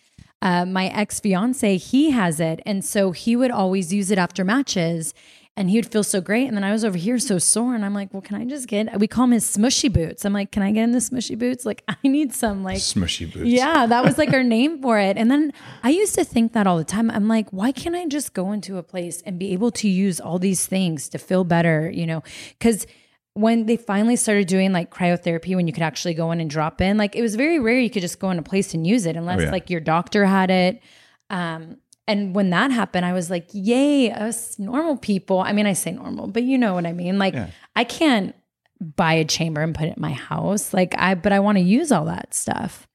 [0.43, 2.61] uh, my ex fiance, he has it.
[2.65, 5.13] And so he would always use it after matches
[5.57, 6.47] and he would feel so great.
[6.47, 7.75] And then I was over here so sore.
[7.75, 10.25] And I'm like, well, can I just get, we call him his smushy boots.
[10.25, 11.67] I'm like, can I get in the smushy boots?
[11.67, 13.47] Like, I need some, like, Smushy boots.
[13.47, 15.19] yeah, that was like our name for it.
[15.19, 17.11] And then I used to think that all the time.
[17.11, 20.21] I'm like, why can't I just go into a place and be able to use
[20.21, 22.23] all these things to feel better, you know?
[22.59, 22.87] Because
[23.35, 26.81] when they finally started doing like cryotherapy, when you could actually go in and drop
[26.81, 29.07] in, like it was very rare you could just go in a place and use
[29.07, 29.51] it unless Oh, yeah.
[29.51, 30.83] like your doctor had it.
[31.31, 31.77] Um,
[32.09, 35.39] and when that happened, I was like, yay, us normal people.
[35.41, 37.19] I mean, I say normal, but you know what I mean?
[37.19, 37.51] Like, Yeah.
[37.77, 38.35] I can't
[38.81, 40.75] buy a chamber and put it in my house.
[40.75, 42.89] Like, I, but I want to use all that stuff.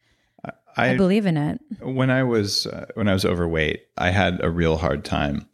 [0.77, 1.61] I, I believe in it.
[1.81, 5.47] when I was uh, when I was overweight, I had a real hard time,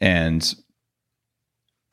[0.00, 0.52] and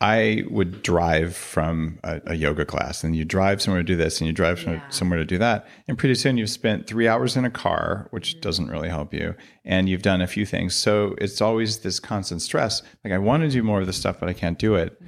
[0.03, 4.19] I would drive from a, a yoga class, and you drive somewhere to do this,
[4.19, 4.89] and you drive somewhere, Yeah.
[4.89, 8.31] somewhere to do that, and pretty soon you've spent three hours in a car, which
[8.31, 8.41] mm-hmm.
[8.41, 10.75] doesn't really help you, and you've done a few things.
[10.75, 12.83] So it's always this constant stress.
[13.05, 15.01] Like I want to do more of this stuff, but I can't do it.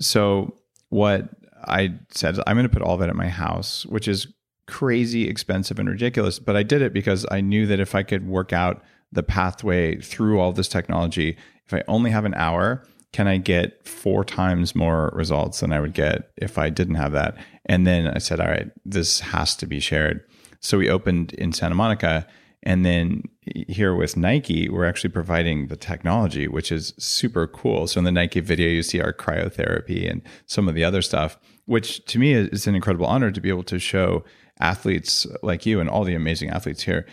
[0.00, 0.56] So
[0.88, 1.28] what
[1.64, 4.28] I said, I'm going to put all that at my house, which is
[4.66, 6.38] crazy expensive and ridiculous.
[6.38, 8.82] But I did it because I knew that if I could work out
[9.12, 12.82] the pathway through all this technology, if I only have an hour,
[13.18, 17.10] can I get four times more results than I would get if I didn't have
[17.14, 17.36] that?
[17.66, 20.24] And then I said, all right, this has to be shared.
[20.60, 22.28] So we opened in Santa Monica.
[22.62, 23.24] And then
[23.66, 27.88] here with Nike, we're actually providing the technology, which is super cool.
[27.88, 31.40] So in the Nike video, you see our cryotherapy and some of the other stuff,
[31.64, 34.22] which to me is an incredible honor to be able to show
[34.60, 37.04] athletes like you and all the amazing athletes here.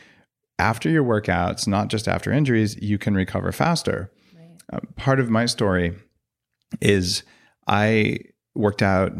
[0.60, 4.12] After your workouts, not just after injuries, you can recover faster.
[4.72, 5.96] Uh, part of my story
[6.82, 7.24] is
[7.68, 8.20] I
[8.54, 9.14] worked out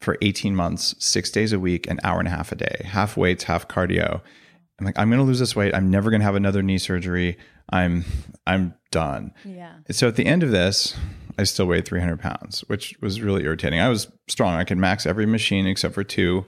[0.00, 3.16] for 18 months, six days a week, an hour and a half a day, half
[3.16, 4.20] weights, half cardio.
[4.78, 5.74] I'm like, I'm going to lose this weight.
[5.74, 7.38] I'm never going to have another knee surgery.
[7.70, 8.04] I'm,
[8.46, 9.32] I'm done.
[9.44, 9.76] Yeah.
[9.90, 10.96] So at the end of this,
[11.38, 13.80] I still weighed 300 pounds, which was really irritating.
[13.80, 14.54] I was strong.
[14.54, 16.44] I could max every machine except for two.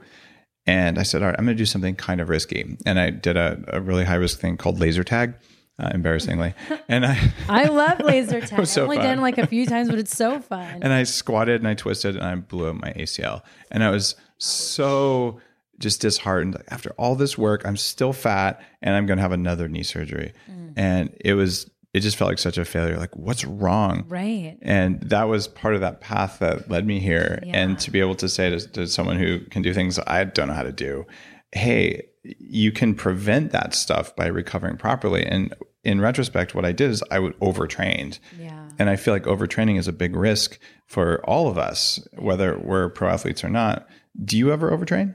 [0.66, 2.76] And I said, all right, I'm going to do something kind of risky.
[2.84, 5.34] And I did a, a really high risk thing called laser tag,
[5.78, 6.54] uh, embarrassingly.
[6.88, 8.60] And I, I love laser tag.
[8.60, 9.04] I've only fun.
[9.06, 10.82] done like a few times, but it's so fun.
[10.82, 13.42] and I squatted and I twisted and I blew up my ACL.
[13.70, 15.40] And I was so
[15.78, 16.62] just disheartened.
[16.68, 20.32] After all this work, I'm still fat and I'm going to have another knee surgery.
[20.76, 22.96] And it was, it just felt like such a failure.
[22.96, 24.04] Like, what's wrong?
[24.08, 24.58] right.
[24.62, 27.38] And that was part of that path that led me here.
[27.44, 27.56] Yeah.
[27.56, 30.48] And to be able to say to, to someone who can do things I don't
[30.48, 31.06] know how to do,
[31.54, 35.24] hey, you can prevent that stuff by recovering properly.
[35.24, 38.18] And in retrospect, what I did is I would overtrained.
[38.38, 38.68] Yeah.
[38.78, 42.88] And I feel like overtraining is a big risk for all of us, whether we're
[42.88, 43.86] pro athletes or not.
[44.22, 45.14] Do you ever overtrain?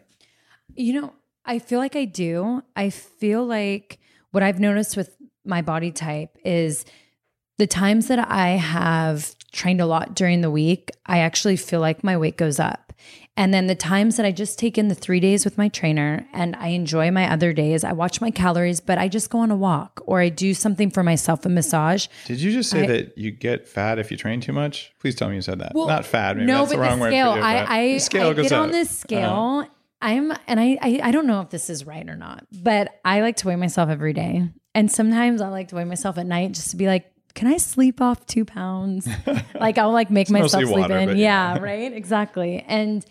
[0.75, 1.13] You know,
[1.45, 2.63] I feel like I do.
[2.75, 3.99] I feel like
[4.31, 6.85] what I've noticed with my body type is
[7.57, 12.03] the times that I have trained a lot during the week, I actually feel like
[12.03, 12.88] my weight goes up.
[13.39, 16.27] And then the times that I just take in the three days with my trainer
[16.33, 19.49] and I enjoy my other days, I watch my calories, but I just go on
[19.49, 22.07] a walk or I do something for myself, a massage.
[22.25, 24.91] Did you just say I- that you get fat if you train too much?
[24.99, 25.71] Please tell me you said that.
[25.73, 26.35] Well, Not fat.
[26.35, 27.11] Maybe no, that's but the wrong the word.
[27.11, 27.31] scale.
[27.31, 29.59] for you, I I, the scale I get on this scale.
[29.61, 29.69] Uh-huh.
[30.01, 33.21] I'm and I, I I don't know if this is right or not, but I
[33.21, 36.51] like to weigh myself every day, and sometimes I like to weigh myself at night
[36.51, 39.07] just to be like, can I sleep off two pounds?
[39.55, 41.09] like I'll like make myself sleep water, in.
[41.17, 41.59] Yeah, yeah.
[41.61, 42.65] right, exactly.
[42.67, 43.05] And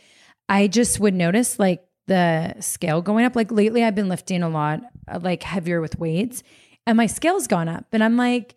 [0.49, 3.37] I just would notice like the scale going up.
[3.37, 6.43] Like lately, I've been lifting a lot, uh, like heavier with weights,
[6.87, 8.55] and my scale's gone up, and I'm like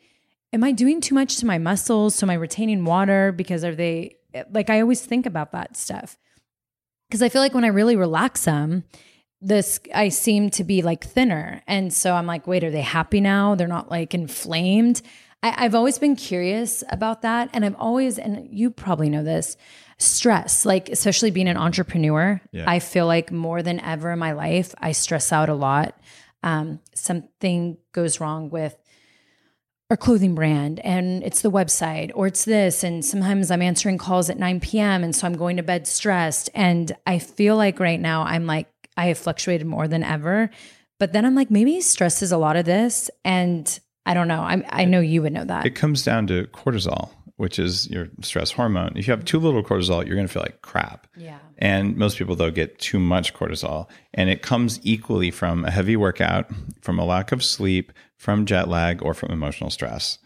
[0.54, 2.16] am I doing too much to my muscles?
[2.16, 4.18] So am I retaining water because are they
[4.52, 6.18] like I always think about that stuff.
[7.08, 8.86] Because I feel like when I really relax them,
[9.42, 11.62] this I seem to be like thinner.
[11.68, 13.56] And so I'm like, wait, are they happy now?
[13.56, 15.02] They're not like inflamed.
[15.44, 17.50] I, I've always been curious about that.
[17.54, 19.58] And I've always, and you probably know this,
[19.98, 22.66] stress, like especially being an entrepreneur, Yeah.
[22.68, 26.00] I feel like more than ever in my life, I stress out a lot.
[26.44, 28.76] Um, something goes wrong with
[29.92, 34.30] our clothing brand and it's the website or it's this and sometimes i'm answering calls
[34.30, 38.00] at 9 p.m and so i'm going to bed stressed and i feel like right
[38.00, 40.50] now i'm like i have fluctuated more than ever
[40.98, 44.42] but then i'm like maybe stress is a lot of this and i don't know
[44.42, 48.08] I'm, i know you would know that It comes down to cortisol, which is your
[48.22, 48.94] stress hormone.
[48.96, 51.08] If you have too little cortisol, you're going to feel like crap.
[51.18, 53.90] yeah And most people, though, get too much cortisol.
[54.14, 58.68] And it comes equally from a heavy workout, from a lack of sleep, from jet
[58.68, 60.20] lag, or from emotional stress.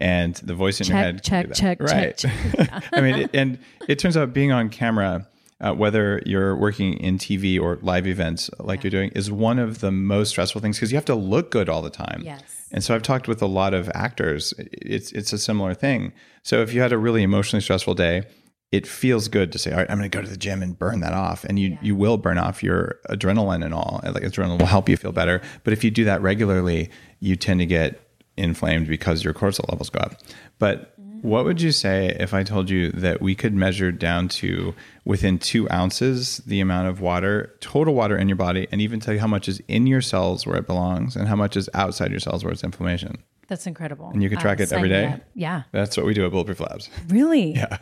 [0.00, 1.22] And the voice in your head.
[1.22, 1.56] can check, do that.
[1.56, 2.16] check, right.
[2.16, 5.28] check, I mean, it, and it turns out being on camera,
[5.60, 9.80] uh, whether you're working in TV or live events like you're doing, is one of
[9.80, 12.22] the most stressful things because you have to look good all the time.
[12.24, 12.59] Yes.
[12.72, 14.54] And so I've talked with a lot of actors.
[14.58, 16.12] It's it's a similar thing.
[16.42, 18.22] So if you had a really emotionally stressful day,
[18.70, 20.78] it feels good to say, all right, I'm going to go to the gym and
[20.78, 24.00] burn that off, and you you will burn off your adrenaline and all.
[24.04, 25.40] Like adrenaline will help you feel better.
[25.64, 28.00] But if you do that regularly, you tend to get
[28.36, 30.20] inflamed because your cortisol levels go up.
[30.58, 34.74] But what would you say if I told you that we could measure down to
[35.04, 39.14] within two ounces the amount of water, total water in your body, and even tell
[39.14, 42.10] you how much is in your cells where it belongs and how much is outside
[42.10, 43.16] your cells where it's inflammation?
[43.48, 45.06] that's incredible And you can track Uh, it every day?
[45.06, 45.20] up.
[45.34, 46.88] yeah That's what we do at Bulletproof Labs.
[47.08, 47.78] really Yeah.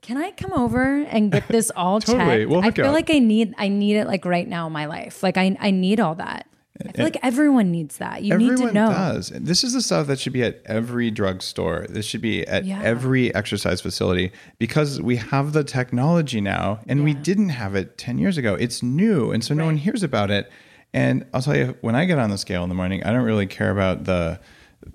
[0.00, 2.38] can i come over and get this all Totally.
[2.38, 2.94] checked We'll i feel up.
[2.94, 5.72] like i need i need it like right now in my life like i, I
[5.72, 6.46] need all that
[6.86, 9.30] i feel like everyone needs that you need to know does.
[9.34, 11.86] This is the stuff that should be at every drugstore.
[11.88, 12.80] This should be at Yeah.
[12.82, 18.18] every exercise facility because we have the technology now and we didn't have it 10
[18.18, 18.54] years ago.
[18.54, 19.30] It's new.
[19.30, 20.50] And so no one hears about it.
[20.92, 23.24] And I'll tell you, when I get on the scale in the morning, I don't
[23.24, 24.40] really care about the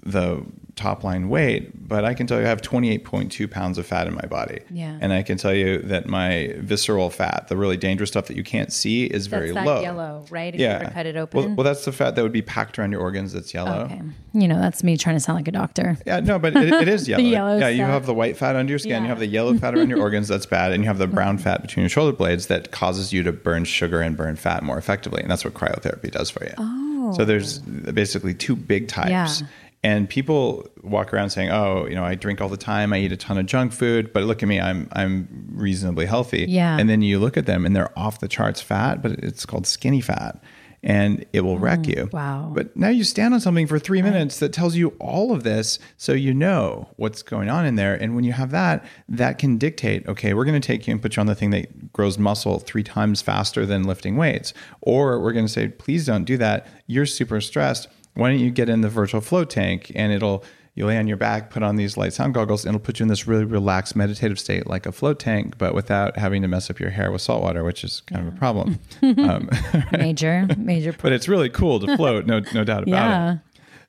[0.04, 0.44] the
[0.76, 4.14] top line weight, but I can tell you I have 28.2 pounds of fat in
[4.14, 4.60] my body.
[4.70, 4.98] Yeah.
[5.00, 8.44] And I can tell you that my visceral fat, the really dangerous stuff that you
[8.44, 9.82] can't see, is very that low.
[9.82, 10.80] yellow right if Yeah.
[10.80, 13.00] you ever cut it open well, that's the fat that would be packed around your
[13.02, 13.84] organs that's yellow.
[13.86, 14.02] okay
[14.34, 16.88] you know that's me trying to sound like a doctor Yeah, no, but it, it
[16.90, 17.24] is yellow.
[17.24, 19.76] yellow yeah, you have the white fat under your skin, you have the yellow fat
[19.76, 22.48] around your organs, that's bad, and you have the brown fat between your shoulder blades
[22.48, 25.22] that causes you to burn sugar and burn fat more effectively.
[25.22, 26.54] And that's what cryotherapy does for you.
[26.58, 27.14] Oh.
[27.16, 29.42] So there's basically two big types.
[29.42, 29.48] Yeah.
[29.86, 32.92] And people walk around saying, "Oh, you know, I drink all the time.
[32.92, 34.60] I eat a ton of junk food, but look at me.
[34.60, 36.76] I'm I'm reasonably healthy." Yeah.
[36.80, 39.68] And then you look at them, and they're off the charts fat, but it's called
[39.68, 40.42] skinny fat,
[40.82, 42.08] and it will wreck you.
[42.08, 42.52] Mm, wow.
[42.52, 45.78] But now you stand on something for three minutes that tells you all of this,
[45.98, 47.94] so you know what's going on in there.
[47.94, 50.08] And when you have that, that can dictate.
[50.08, 52.58] Okay, we're going to take you and put you on the thing that grows muscle
[52.58, 56.66] three times faster than lifting weights, or we're going to say, please don't do that.
[56.88, 60.86] You're super stressed why don't you get in the virtual float tank and it'll you
[60.86, 63.08] lay on your back put on these light sound goggles and it'll put you in
[63.08, 66.80] this really relaxed meditative state like a float tank but without having to mess up
[66.80, 68.80] your hair with salt water which is kind of a problem.
[69.02, 69.50] Um,
[69.92, 73.38] major major but it's really cool to float no, no doubt about yeah.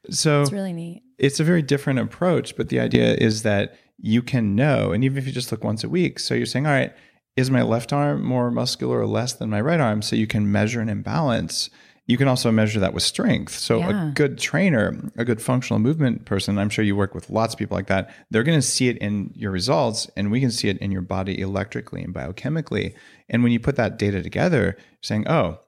[0.05, 1.03] It so it's really neat.
[1.19, 5.19] it's a very different approach but the idea is that you can know and even
[5.19, 6.93] if you just look once a week so you're saying all right
[7.37, 10.03] is my left arm more muscular or less than my right arm?
[10.03, 11.71] So you can measure an imbalance
[12.09, 14.09] you can also measure that with strength so Yeah.
[14.09, 17.59] a good trainer a good functional movement person i'm sure you work with lots of
[17.59, 20.69] people like that they're going to see it in your results and we can see
[20.69, 22.95] it in your body electrically and biochemically
[23.29, 25.59] and when you put that data together saying oh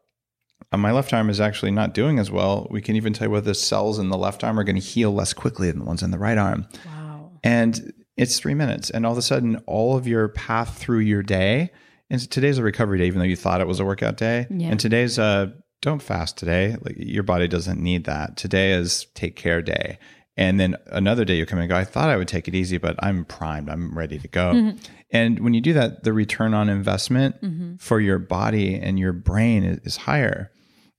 [0.73, 2.67] uh, my left arm is actually not doing as well.
[2.71, 4.83] We can even tell you whether the cells in the left arm are going to
[4.83, 6.67] heal less quickly than the ones in the right arm.
[6.85, 8.91] wow And it's three minutes.
[8.91, 11.71] And all of a sudden, all of your path through your day,
[12.11, 14.47] and today's a recovery day, even though you thought it was a workout day.
[14.51, 14.69] Yeah.
[14.71, 16.77] And today's a don't fast today.
[16.81, 18.37] Like your body doesn't need that.
[18.37, 19.99] Today is take care day.
[20.37, 22.79] And then another day you come and go, I thought I would take it easy,
[22.79, 23.69] but I'm primed.
[23.69, 24.73] I'm ready to go.
[25.11, 27.37] And when you do that, the return on investment
[27.81, 30.53] for your body and your brain is, is higher.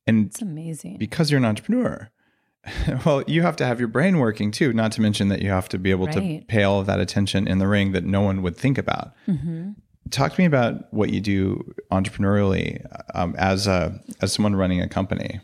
[0.06, 2.10] And it's amazing because you're an entrepreneur,
[3.06, 5.70] well, you have to have your brain working too, not to mention that you have
[5.70, 8.42] to be able to pay all of that attention in the ring that no one
[8.42, 9.14] would think about.
[9.28, 9.72] Mm-hmm.
[10.12, 14.88] Talk to me about what you do entrepreneurially um, as a as someone running a
[14.88, 15.40] company.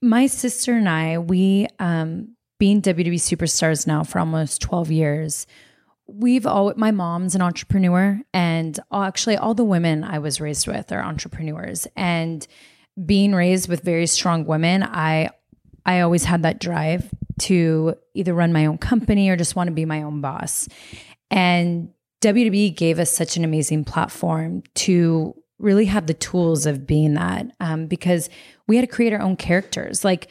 [0.00, 5.46] my sister and I, we um being WWE superstars now for almost 12 years.
[6.06, 10.68] We've all my mom's an entrepreneur and all, actually all the women I was raised
[10.68, 12.46] with are entrepreneurs and
[13.04, 15.30] being raised with very strong women, I
[15.86, 19.74] I always had that drive to either run my own company or just want to
[19.74, 20.68] be my own boss.
[21.30, 21.90] And
[22.24, 27.46] WWE gave us such an amazing platform to really have the tools of being that
[27.60, 28.28] um, because
[28.66, 30.04] we had to create our own characters.
[30.04, 30.28] Like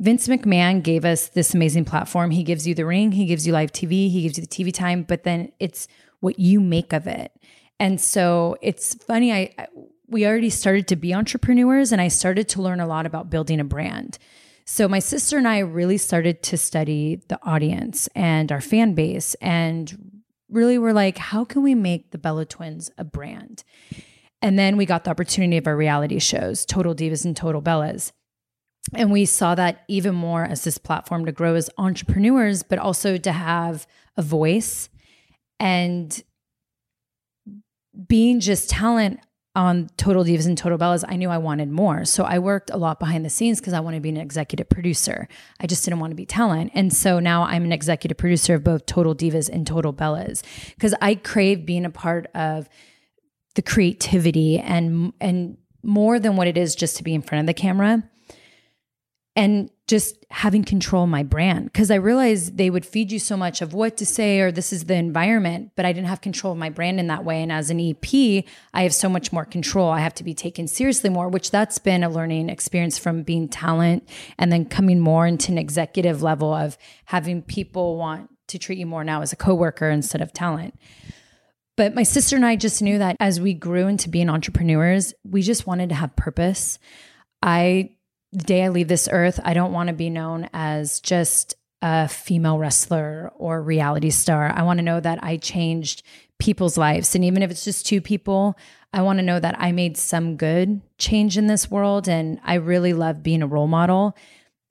[0.00, 2.30] Vince McMahon gave us this amazing platform.
[2.30, 4.72] He gives you the ring, he gives you live TV, he gives you the TV
[4.72, 5.88] time, but then it's
[6.20, 7.32] what you make of it.
[7.78, 9.32] And so it's funny.
[9.32, 9.66] I, I
[10.08, 13.58] we already started to be entrepreneurs, and I started to learn a lot about building
[13.58, 14.18] a brand.
[14.64, 19.34] So my sister and I really started to study the audience and our fan base,
[19.34, 20.15] and
[20.48, 23.64] really we were like, how can we make the Bella Twins a brand?
[24.42, 28.12] And then we got the opportunity of our reality shows, Total Divas and Total Bellas.
[28.94, 33.16] And we saw that even more as this platform to grow as entrepreneurs, but also
[33.16, 33.86] to have
[34.16, 34.88] a voice
[35.58, 36.22] and
[38.06, 39.20] being just talent
[39.56, 42.04] on Total Divas and Total Bellas, I knew I wanted more.
[42.04, 44.68] So I worked a lot behind the scenes because I wanted to be an executive
[44.68, 45.26] producer.
[45.58, 46.72] I just didn't want to be talent.
[46.74, 50.44] And so now I'm an executive producer of both Total Divas and Total Bellas
[50.74, 52.68] because I crave being a part of
[53.54, 57.46] the creativity and and more than what it is just to be in front of
[57.46, 58.04] the camera
[59.34, 63.62] and just having control my brand because I realized they would feed you so much
[63.62, 66.58] of what to say or this is the environment, but I didn't have control of
[66.58, 67.40] my brand in that way.
[67.40, 69.88] And as an EP, I have so much more control.
[69.90, 73.48] I have to be taken seriously more, which that's been a learning experience from being
[73.48, 74.08] talent
[74.38, 78.86] and then coming more into an executive level of having people want to treat you
[78.86, 80.74] more now as a coworker instead of talent.
[81.76, 85.42] But my sister and I just knew that as we grew into being entrepreneurs, we
[85.42, 86.78] just wanted to have purpose.
[87.42, 87.95] I,
[88.32, 92.08] the day I leave this earth, I don't want to be known as just a
[92.08, 94.52] female wrestler or reality star.
[94.54, 96.02] I want to know that I changed
[96.38, 97.14] people's lives.
[97.14, 98.56] And even if it's just two people,
[98.92, 102.08] I want to know that I made some good change in this world.
[102.08, 104.16] And I really love being a role model.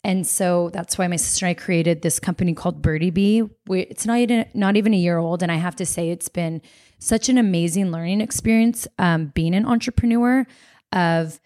[0.03, 3.43] And so that's why my sister and I created this company called Birdie Bee.
[3.69, 5.41] It's not even, not even a year old.
[5.41, 6.61] And I have to say, it's been
[6.99, 10.45] such an amazing learning experience um, being an entrepreneur
[10.91, 11.39] of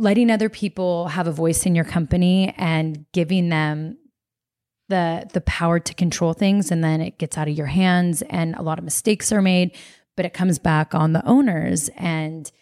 [0.00, 3.98] letting other people have a voice in your company and giving them
[4.88, 8.56] the the power to control things and then it gets out of your hands and
[8.56, 9.76] a lot of mistakes are made
[10.16, 11.88] but it comes back on the owners.
[11.96, 12.52] And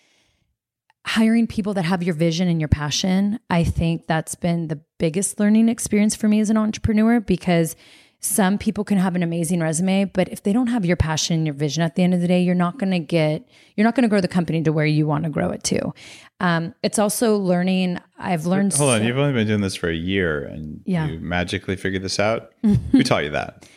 [1.05, 5.41] hiring people that have your vision and your passion i think that's been the biggest
[5.41, 7.77] learning experience for me as an entrepreneur because
[8.21, 11.47] some people can have an amazing resume, but if they don't have your passion and
[11.47, 13.95] your vision at the end of the day, you're not going to get, you're not
[13.95, 15.93] going to grow the company to where you want to grow it to.
[16.41, 17.99] Um, it's also learning.
[18.19, 18.75] I've learned.
[18.75, 21.07] Hold on, you've only been doing this for a year, and yeah.
[21.07, 22.53] you magically figured this out.
[22.93, 23.69] Who taught you that?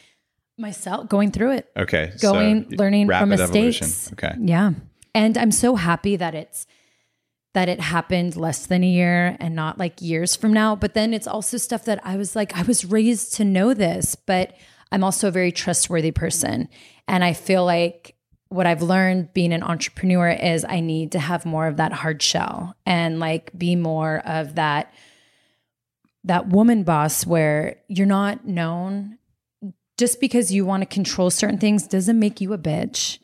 [0.58, 1.72] Myself, going through it.
[1.78, 4.08] Okay, going, so learning from mistakes.
[4.12, 4.14] Evolution.
[4.14, 4.72] Okay, yeah,
[5.14, 6.66] and I'm so happy that it's
[7.54, 10.76] that it happened less than a year and not like years from now.
[10.76, 14.16] But then it's also stuff that I was like, I was raised to know this,
[14.16, 14.56] but
[14.92, 16.70] I'm also a very trustworthy person.
[17.08, 18.16] And I feel like
[18.50, 22.22] what I've learned being an entrepreneur is I need to have more of that hard
[22.22, 24.94] shell and like be more of that
[26.24, 29.18] that woman boss where you're not known
[29.98, 33.20] just because you want to control certain things doesn't make you a bitch.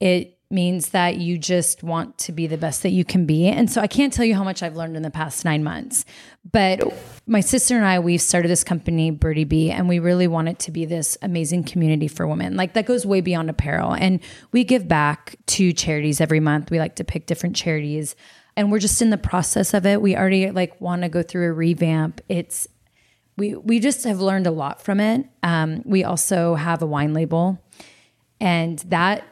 [0.00, 3.46] It means that you just want to be the best that you can be.
[3.46, 6.04] And so I can't tell you how much I've learned in the past nine months.
[6.50, 6.82] But
[7.26, 10.58] my sister and I, we've started this company, Birdie Bee, and we really want it
[10.60, 12.56] to be this amazing community for women.
[12.56, 13.94] Like that goes way beyond apparel.
[13.94, 14.20] And
[14.52, 16.70] we give back to charities every month.
[16.70, 18.14] We like to pick different charities.
[18.56, 20.02] And we're just in the process of it.
[20.02, 22.20] We already like want to go through a revamp.
[22.28, 22.68] It's
[23.36, 25.26] we we just have learned a lot from it.
[25.42, 27.58] Um, we also have a wine label,
[28.40, 29.24] and that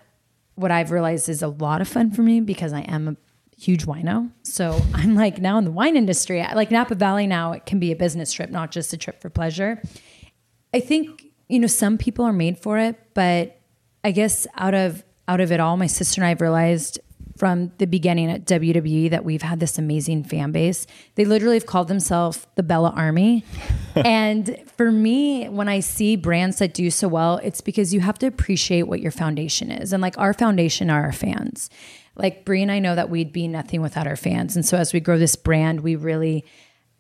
[0.61, 3.17] what I've realized is a lot of fun for me because I am a
[3.59, 4.31] huge wino.
[4.43, 6.45] So I'm like now in the wine industry.
[6.55, 9.31] Like Napa Valley now, it can be a business trip, not just a trip for
[9.31, 9.83] pleasure.
[10.73, 13.61] I think you know some people are made for it, but
[14.05, 17.01] I guess out of out of it all, my sister and I have realized
[17.41, 20.87] from the beginning at WWE that we've had this amazing fan base.
[21.15, 23.47] They literally have called themselves the Bella Army.
[23.95, 28.19] and for me, when I see brands that do so well, it's because you have
[28.19, 29.95] to appreciate what your foundation is.
[29.95, 31.71] And like our foundation are our fans.
[32.15, 34.55] Like Brie and I know that we'd be nothing without our fans.
[34.55, 36.45] And so as we grow this brand, we really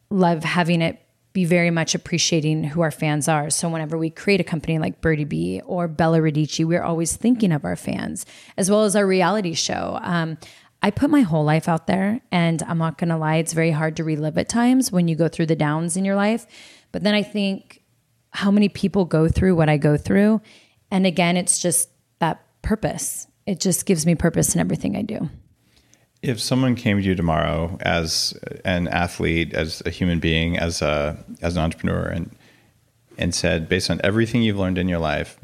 [0.09, 0.99] love having it
[1.33, 3.51] be very much appreciating who our fans are.
[3.51, 7.53] So whenever we create a company like Birdie Bee or Bella Radici, we're always thinking
[7.53, 8.27] of our fans
[8.57, 9.99] as well as our reality show.
[10.03, 10.39] Um,
[10.83, 13.97] I put my whole life out there, and I'm not gonna lie, it's very hard
[13.97, 16.47] to relive at times when you go through the downs in your life.
[16.91, 17.83] But then I think
[18.31, 20.41] how many people go through what I go through,
[20.91, 23.27] and again, it's just that purpose.
[23.47, 25.29] It just gives me purpose in everything I do.
[26.23, 31.23] If someone came to you tomorrow as an athlete, as a human being, as a
[31.41, 32.31] as an entrepreneur, and
[33.17, 35.39] and said, based on everything you've learned in your life,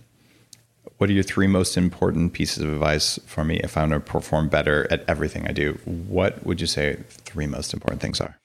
[0.98, 4.00] what are your three most important pieces of advice for me if I want to
[4.00, 5.78] perform better at everything I do?
[5.84, 8.38] What would you say three most important things are?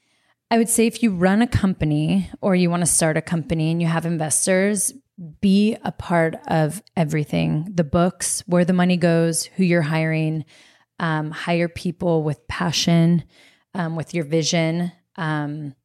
[0.49, 3.71] I would say if you run a company or you want to start a company
[3.71, 4.93] and you have investors,
[5.39, 10.43] be a part of everything the books, where the money goes, who you're hiring.
[11.01, 13.23] Um, hire people with passion,
[13.73, 15.75] um, with your vision, um,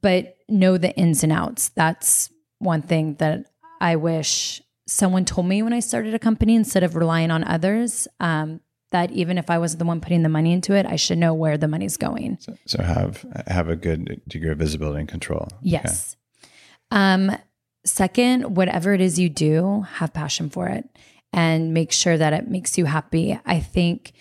[0.00, 1.70] but know the ins and outs.
[1.70, 2.28] That's
[2.58, 3.46] one thing that
[3.80, 8.08] I wish someone told me when I started a company instead of relying on others.
[8.20, 11.18] Um, that even if I wasn't the one putting the money into it, I should
[11.18, 12.36] know where the money's going.
[12.40, 15.48] So, so have have a good degree of visibility and control.
[15.62, 16.16] Yes.
[16.44, 17.00] Okay.
[17.00, 17.36] Um,
[17.84, 20.88] second, whatever it is you do, have passion for it
[21.32, 23.38] and make sure that it makes you happy.
[23.46, 24.12] I think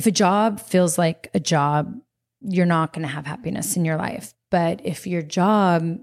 [0.00, 1.94] if a job feels like a job,
[2.40, 4.32] you're not going to have happiness in your life.
[4.50, 5.98] But if your job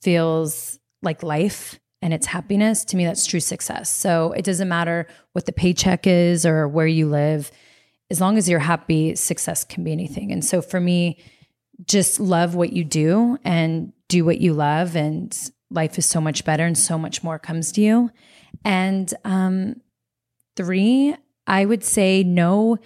[0.00, 3.90] feels like life and it's happiness, to me, that's true success.
[3.90, 7.52] So it doesn't matter what the paycheck is or where you live.
[8.10, 10.32] As long as you're happy, success can be anything.
[10.32, 11.22] And so for me,
[11.84, 15.36] just love what you do and do what you love, and
[15.70, 18.10] life is so much better and so much more comes to you.
[18.64, 19.82] And um,
[20.56, 21.14] three,
[21.46, 22.78] I would say know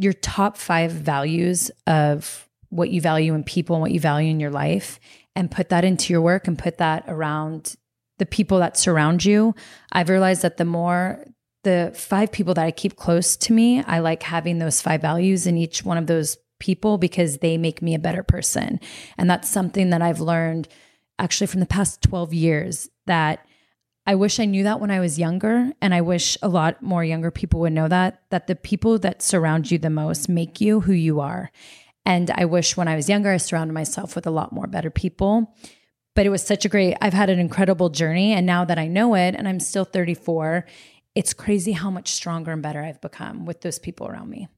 [0.00, 4.40] your top five values of what you value in people and what you value in
[4.40, 4.98] your life
[5.36, 7.76] and put that into your work and put that around
[8.18, 9.54] the people that surround you.
[9.92, 11.24] I've realized that the more
[11.64, 15.46] the five people that I keep close to me, I like having those five values
[15.46, 18.80] in each one of those people because they make me a better person.
[19.18, 20.68] And that's something that I've learned
[21.18, 23.44] actually from the past 12 years that
[24.10, 25.70] I wish I knew that when I was younger.
[25.80, 29.22] And I wish a lot more younger people would know that, that the people that
[29.22, 31.52] surround you the most make you who you are.
[32.04, 34.90] And I wish when I was younger, I surrounded myself with a lot more better
[34.90, 35.54] people.
[36.16, 38.32] But it was such a great, I've had an incredible journey.
[38.32, 40.66] And now that I know it, and I'm still 34,
[41.14, 44.48] it's crazy how much stronger and better I've become with those people around me.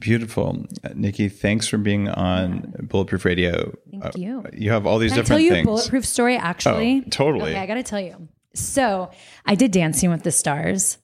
[0.00, 1.28] Beautiful, uh, Nikki.
[1.28, 2.82] Thanks for being on yeah.
[2.82, 3.72] Bulletproof Radio.
[3.88, 4.44] Thank uh, you.
[4.52, 5.66] You have all these Can different I tell you things.
[5.66, 7.04] bulletproof story actually.
[7.06, 7.52] Oh, totally.
[7.52, 8.28] Okay, I got to tell you.
[8.54, 9.10] So
[9.46, 10.98] I did Dancing with the Stars.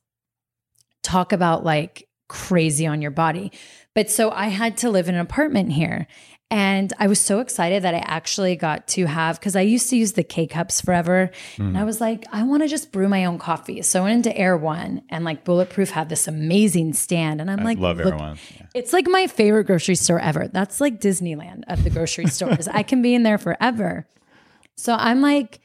[1.03, 3.53] Talk about like crazy on your body.
[3.95, 6.07] But so I had to live in an apartment here.
[6.51, 9.97] And I was so excited that I actually got to have, because I used to
[9.97, 11.31] use the K cups forever.
[11.57, 11.69] Mm.
[11.69, 13.83] And I was like, I want to just brew my own coffee.
[13.83, 17.41] So I went into Erewhon and like Bulletproof had this amazing stand.
[17.41, 18.39] And I'm I like, love Erewhon.
[18.55, 18.67] Yeah.
[18.75, 20.49] It's like my favorite grocery store ever.
[20.49, 22.69] That's like Disneyland of the grocery stores.
[22.69, 24.07] I can be in there forever.
[24.77, 25.61] So I'm like,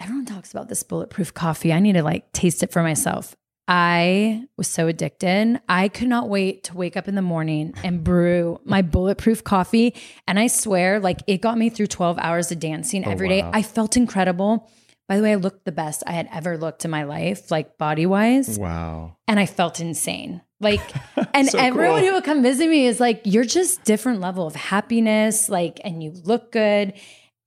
[0.00, 1.72] everyone talks about this bulletproof coffee.
[1.72, 3.36] I need to like taste it for myself.
[3.68, 5.60] I was so addicted.
[5.68, 9.94] I could not wait to wake up in the morning and brew my bulletproof coffee.
[10.26, 13.50] And I swear, like it got me through 12 hours of dancing oh, every wow.
[13.52, 13.58] day.
[13.58, 14.68] I felt incredible.
[15.08, 17.78] By the way, I looked the best I had ever looked in my life, like
[17.78, 18.58] body wise.
[18.58, 19.16] Wow.
[19.28, 20.40] And I felt insane.
[20.60, 20.80] Like,
[21.34, 22.08] and So everyone cool.
[22.08, 26.02] who would come visit me is like, you're just different level of happiness, like, and
[26.02, 26.94] you look good.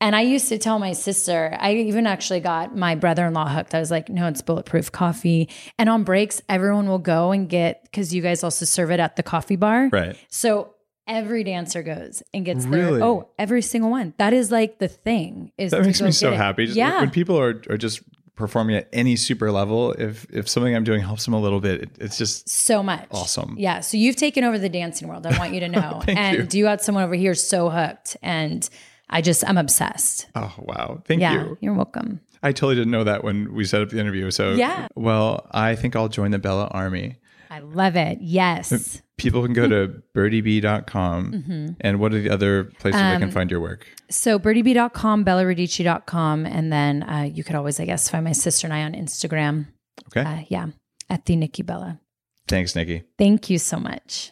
[0.03, 3.47] And I used to tell my sister, I even actually got my brother in law
[3.47, 3.73] hooked.
[3.73, 5.47] I was like, no, it's bulletproof coffee.
[5.79, 9.15] And on breaks, everyone will go and get, because you guys also serve it at
[9.15, 9.87] the coffee bar.
[9.93, 10.17] Right.
[10.27, 10.73] So
[11.07, 12.99] every dancer goes and gets Really?
[12.99, 14.13] their, oh, every single one.
[14.17, 15.53] That is like the thing.
[15.57, 16.35] Is That makes me so it.
[16.35, 16.65] happy.
[16.65, 16.99] Just yeah.
[16.99, 18.01] When people are, are just
[18.35, 21.81] performing at any super level, if if something I'm doing helps them a little bit,
[21.83, 23.07] it, it's just so much.
[23.11, 23.55] Awesome.
[23.57, 23.79] Yeah.
[23.79, 25.25] So you've taken over the dancing world.
[25.25, 26.01] I want you to know.
[26.07, 26.65] And you.
[26.65, 28.17] got someone over here so hooked.
[28.21, 28.67] And
[29.13, 30.27] I just, I'm obsessed.
[30.35, 31.01] oh wow.
[31.05, 31.33] Thank yeah.
[31.33, 31.57] you.
[31.61, 32.19] You're welcome.
[32.41, 34.29] I totally didn't know that when we set up the interview.
[34.31, 34.87] So Yeah.
[34.95, 37.17] Well, I think I'll join the Bella Army.
[37.49, 38.17] I love it.
[38.19, 39.01] Yes.
[39.17, 41.75] People can go to birdiebee.com.
[41.79, 43.87] And what are the other places they can find your work?
[44.09, 46.45] So birdiebee.com, bellaradici.com.
[46.47, 49.67] And then uh, you could always, I guess, find my sister and I on Instagram.
[50.07, 50.21] Okay.
[50.21, 50.67] Uh, yeah.
[51.11, 51.99] At the Nikki Bella.
[52.47, 53.03] Thanks, Nikki.
[53.19, 54.31] Thank you so much.